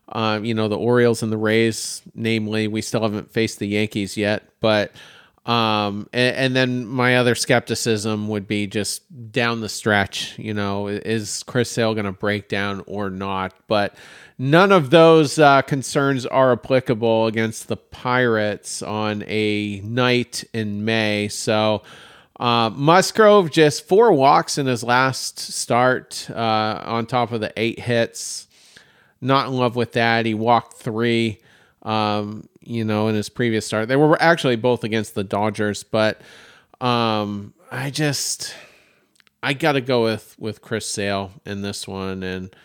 [0.10, 4.16] Um, you know, the Orioles and the Rays, namely, we still haven't faced the Yankees
[4.16, 4.44] yet.
[4.60, 4.92] But,
[5.46, 10.88] um, and, and then my other skepticism would be just down the stretch, you know,
[10.88, 13.54] is Chris Sale going to break down or not?
[13.68, 13.96] But
[14.38, 21.30] none of those uh, concerns are applicable against the Pirates on a night in May.
[21.30, 21.82] So,
[22.40, 27.80] uh, Musgrove just four walks in his last start, uh, on top of the eight
[27.80, 28.45] hits
[29.22, 30.26] not in love with that.
[30.26, 31.40] He walked three,
[31.84, 33.88] um, you know, in his previous start.
[33.88, 36.22] They were actually both against the Dodgers, but
[36.82, 38.56] um, I just
[39.42, 42.56] I got to go with with Chris Sale in this one, and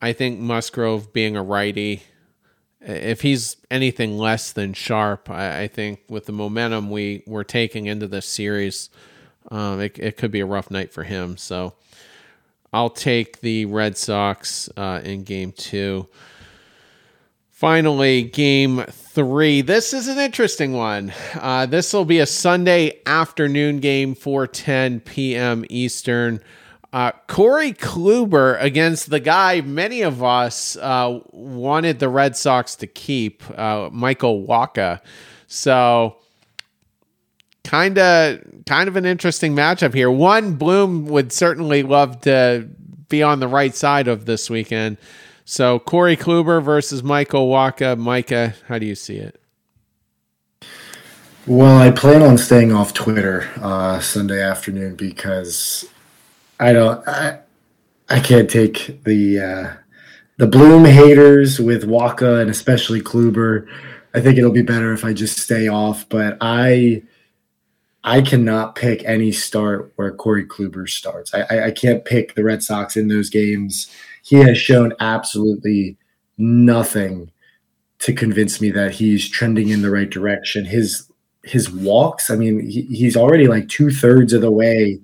[0.00, 2.02] I think Musgrove being a righty.
[2.80, 7.86] If he's anything less than sharp, I, I think with the momentum we we're taking
[7.86, 8.88] into this series,
[9.50, 11.36] um, it, it could be a rough night for him.
[11.36, 11.74] So
[12.72, 16.08] I'll take the Red Sox uh, in game two.
[17.50, 19.62] Finally, game three.
[19.62, 21.12] This is an interesting one.
[21.34, 25.64] Uh, this will be a Sunday afternoon game, 4:10 p.m.
[25.68, 26.40] Eastern.
[26.92, 32.86] Uh, Corey Kluber against the guy many of us uh, wanted the Red Sox to
[32.86, 35.00] keep, uh, Michael Wacha.
[35.48, 36.16] So
[37.68, 40.10] kind of kind of an interesting matchup here.
[40.10, 42.66] One Bloom would certainly love to
[43.10, 44.96] be on the right side of this weekend.
[45.44, 47.98] So Corey Kluber versus Michael Wacha.
[47.98, 49.40] Micah, how do you see it?
[51.46, 55.86] Well, I plan on staying off Twitter uh, Sunday afternoon because
[56.58, 57.06] I don't.
[57.06, 57.40] I,
[58.08, 59.72] I can't take the uh,
[60.38, 63.66] the Bloom haters with Wacha and especially Kluber.
[64.14, 66.08] I think it'll be better if I just stay off.
[66.08, 67.02] But I
[68.08, 71.34] I cannot pick any start where Corey Kluber starts.
[71.34, 73.94] I, I, I can't pick the Red Sox in those games.
[74.22, 75.98] He has shown absolutely
[76.38, 77.30] nothing
[77.98, 80.64] to convince me that he's trending in the right direction.
[80.64, 81.10] His
[81.44, 82.30] his walks.
[82.30, 84.98] I mean, he, he's already like two thirds of the way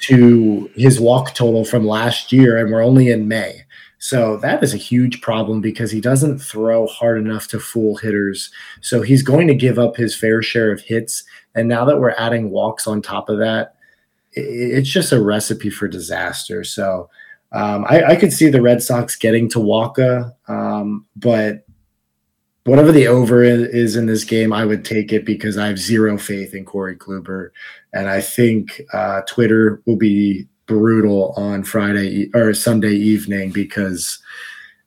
[0.00, 3.64] to his walk total from last year, and we're only in May.
[3.98, 8.50] So that is a huge problem because he doesn't throw hard enough to fool hitters.
[8.80, 11.24] So he's going to give up his fair share of hits.
[11.54, 13.74] And now that we're adding walks on top of that,
[14.32, 16.62] it's just a recipe for disaster.
[16.62, 17.10] So
[17.52, 21.64] um, I, I, could see the Red Sox getting to Wacha, um, but
[22.64, 26.18] whatever the over is in this game, I would take it because I have zero
[26.18, 27.50] faith in Corey Kluber,
[27.94, 34.20] and I think uh, Twitter will be brutal on Friday or Sunday evening because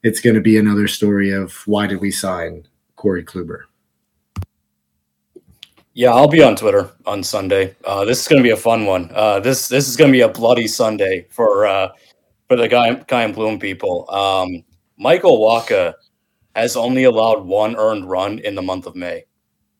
[0.03, 2.65] it's going to be another story of why did we sign
[3.01, 3.61] Corey Kluber.
[5.93, 7.75] Yeah, I'll be on Twitter on Sunday.
[7.83, 9.09] Uh, this is going to be a fun one.
[9.11, 11.89] Uh, this this is going to be a bloody Sunday for uh,
[12.47, 14.09] for the guy Chaim Bloom people.
[14.09, 14.63] Um,
[14.97, 15.95] Michael Wacha
[16.55, 19.25] has only allowed one earned run in the month of May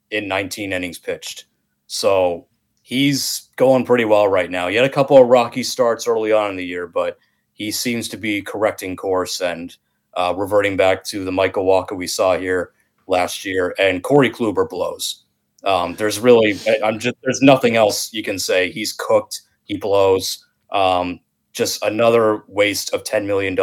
[0.10, 1.46] in 19 innings pitched.
[1.86, 2.48] So
[2.92, 4.68] he's going pretty well right now.
[4.68, 7.18] He had a couple of rocky starts early on in the year, but
[7.54, 9.78] he seems to be correcting course and
[10.16, 12.74] uh, reverting back to the Michael Wacha we saw here
[13.08, 13.74] last year.
[13.80, 15.24] And Corey Kluber blows.
[15.64, 18.70] Um, there's really, I'm just, there's nothing else you can say.
[18.70, 19.44] He's cooked.
[19.64, 20.46] He blows.
[20.74, 21.22] Um,
[21.54, 23.56] just another waste of $10 million.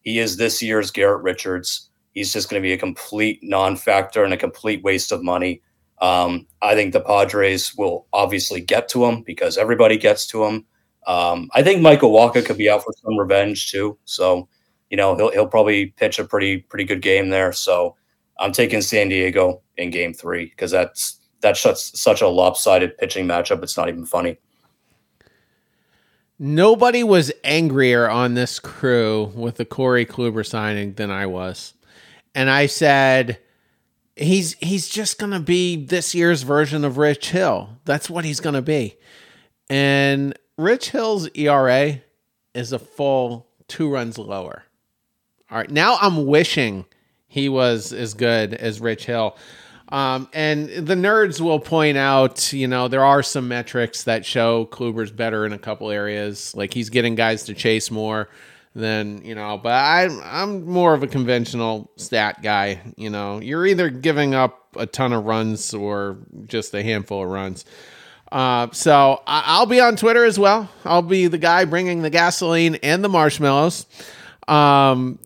[0.00, 1.90] He is this year's Garrett Richards.
[2.14, 5.60] He's just going to be a complete non-factor and a complete waste of money.
[6.00, 10.64] Um, I think the Padres will obviously get to him because everybody gets to him.
[11.06, 13.98] Um, I think Michael Wacha could be out for some revenge too.
[14.04, 14.48] So,
[14.90, 17.52] you know, he'll he'll probably pitch a pretty pretty good game there.
[17.52, 17.96] So,
[18.38, 23.26] I'm taking San Diego in Game Three because that's that's such such a lopsided pitching
[23.26, 23.62] matchup.
[23.62, 24.38] It's not even funny.
[26.38, 31.74] Nobody was angrier on this crew with the Corey Kluber signing than I was
[32.38, 33.38] and I said,
[34.18, 37.70] he's he's just gonna be this year's version of Rich Hill.
[37.84, 38.96] That's what he's gonna be.
[39.70, 42.00] And Rich Hill's ERA
[42.54, 44.64] is a full two runs lower.
[45.50, 46.84] All right, now I'm wishing
[47.26, 49.36] he was as good as Rich Hill.
[49.90, 54.66] Um, and the nerds will point out, you know, there are some metrics that show
[54.66, 56.54] Kluber's better in a couple areas.
[56.54, 58.28] Like he's getting guys to chase more
[58.74, 63.66] then you know but i i'm more of a conventional stat guy you know you're
[63.66, 67.64] either giving up a ton of runs or just a handful of runs
[68.30, 72.10] uh, so I, will be on twitter as well i'll be the guy bringing the
[72.10, 73.86] gasoline and the marshmallows
[74.46, 75.18] um,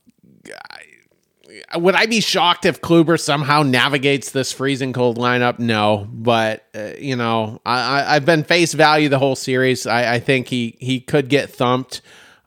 [1.77, 5.59] would I be shocked if Kluber somehow navigates this freezing cold lineup?
[5.59, 9.87] No, but uh, you know, I, have been face value the whole series.
[9.87, 12.03] I, I, think he he could get thumped.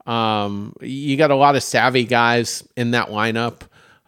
[0.05, 3.61] Um, you got a lot of savvy guys in that lineup.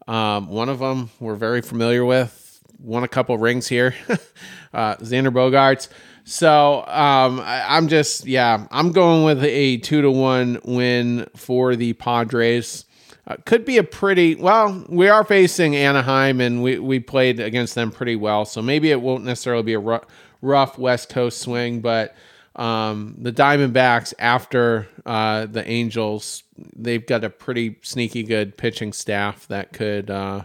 [0.08, 3.96] Um, one of them we're very familiar with, won a couple rings here,
[4.74, 5.90] uh, Xander Bogaerts.
[6.24, 11.76] So um, I, am just, yeah, I'm going with a two to one win for
[11.76, 12.86] the Padres.
[13.26, 14.86] Uh, could be a pretty well.
[14.88, 18.46] We are facing Anaheim, and we we played against them pretty well.
[18.46, 20.06] So maybe it won't necessarily be a rough,
[20.42, 22.16] rough West Coast swing, but
[22.58, 26.44] um, the Diamondbacks, after uh, the Angels,
[26.76, 30.44] they've got a pretty sneaky good pitching staff that could uh,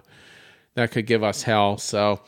[0.75, 1.79] that could give us hell.
[1.79, 2.21] So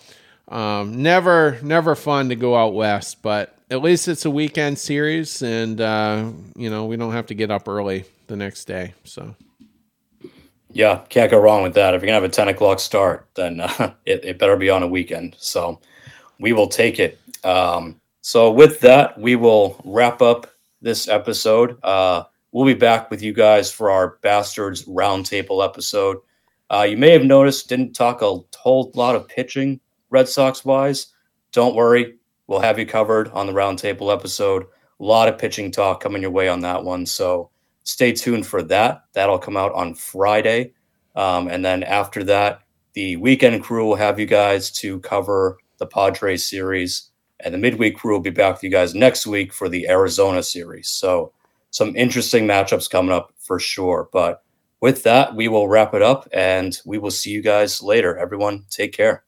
[0.48, 5.42] um, never never fun to go out west, but at least it's a weekend series,
[5.42, 8.94] and uh, you know we don't have to get up early the next day.
[9.04, 9.34] So.
[10.76, 11.94] Yeah, can't go wrong with that.
[11.94, 13.60] If you're gonna have a 10 o'clock start, then
[14.06, 15.36] it, it, better be on a weekend.
[15.38, 15.78] So
[16.40, 17.16] we will take it.
[17.44, 20.46] Um, so with that, we will wrap up
[20.80, 21.76] this episode.
[21.84, 26.16] Uh, we'll be back with you guys for our Bastards Roundtable episode.
[26.70, 31.08] Uh, you may have noticed didn't talk a whole lot of pitching Red Sox wise.
[31.52, 32.14] Don't worry,
[32.46, 34.62] we'll have you covered on the Roundtable episode.
[35.00, 37.04] A lot of pitching talk coming your way on that one.
[37.04, 37.50] So
[37.82, 39.04] stay tuned for that.
[39.12, 40.72] That'll come out on Friday.
[41.14, 42.62] Um, and then after that,
[42.94, 47.10] the weekend crew will have you guys to cover the Padres series
[47.44, 50.42] And the midweek crew will be back with you guys next week for the Arizona
[50.42, 50.88] series.
[50.88, 51.32] So,
[51.70, 54.08] some interesting matchups coming up for sure.
[54.12, 54.42] But
[54.80, 58.16] with that, we will wrap it up and we will see you guys later.
[58.16, 59.24] Everyone, take care.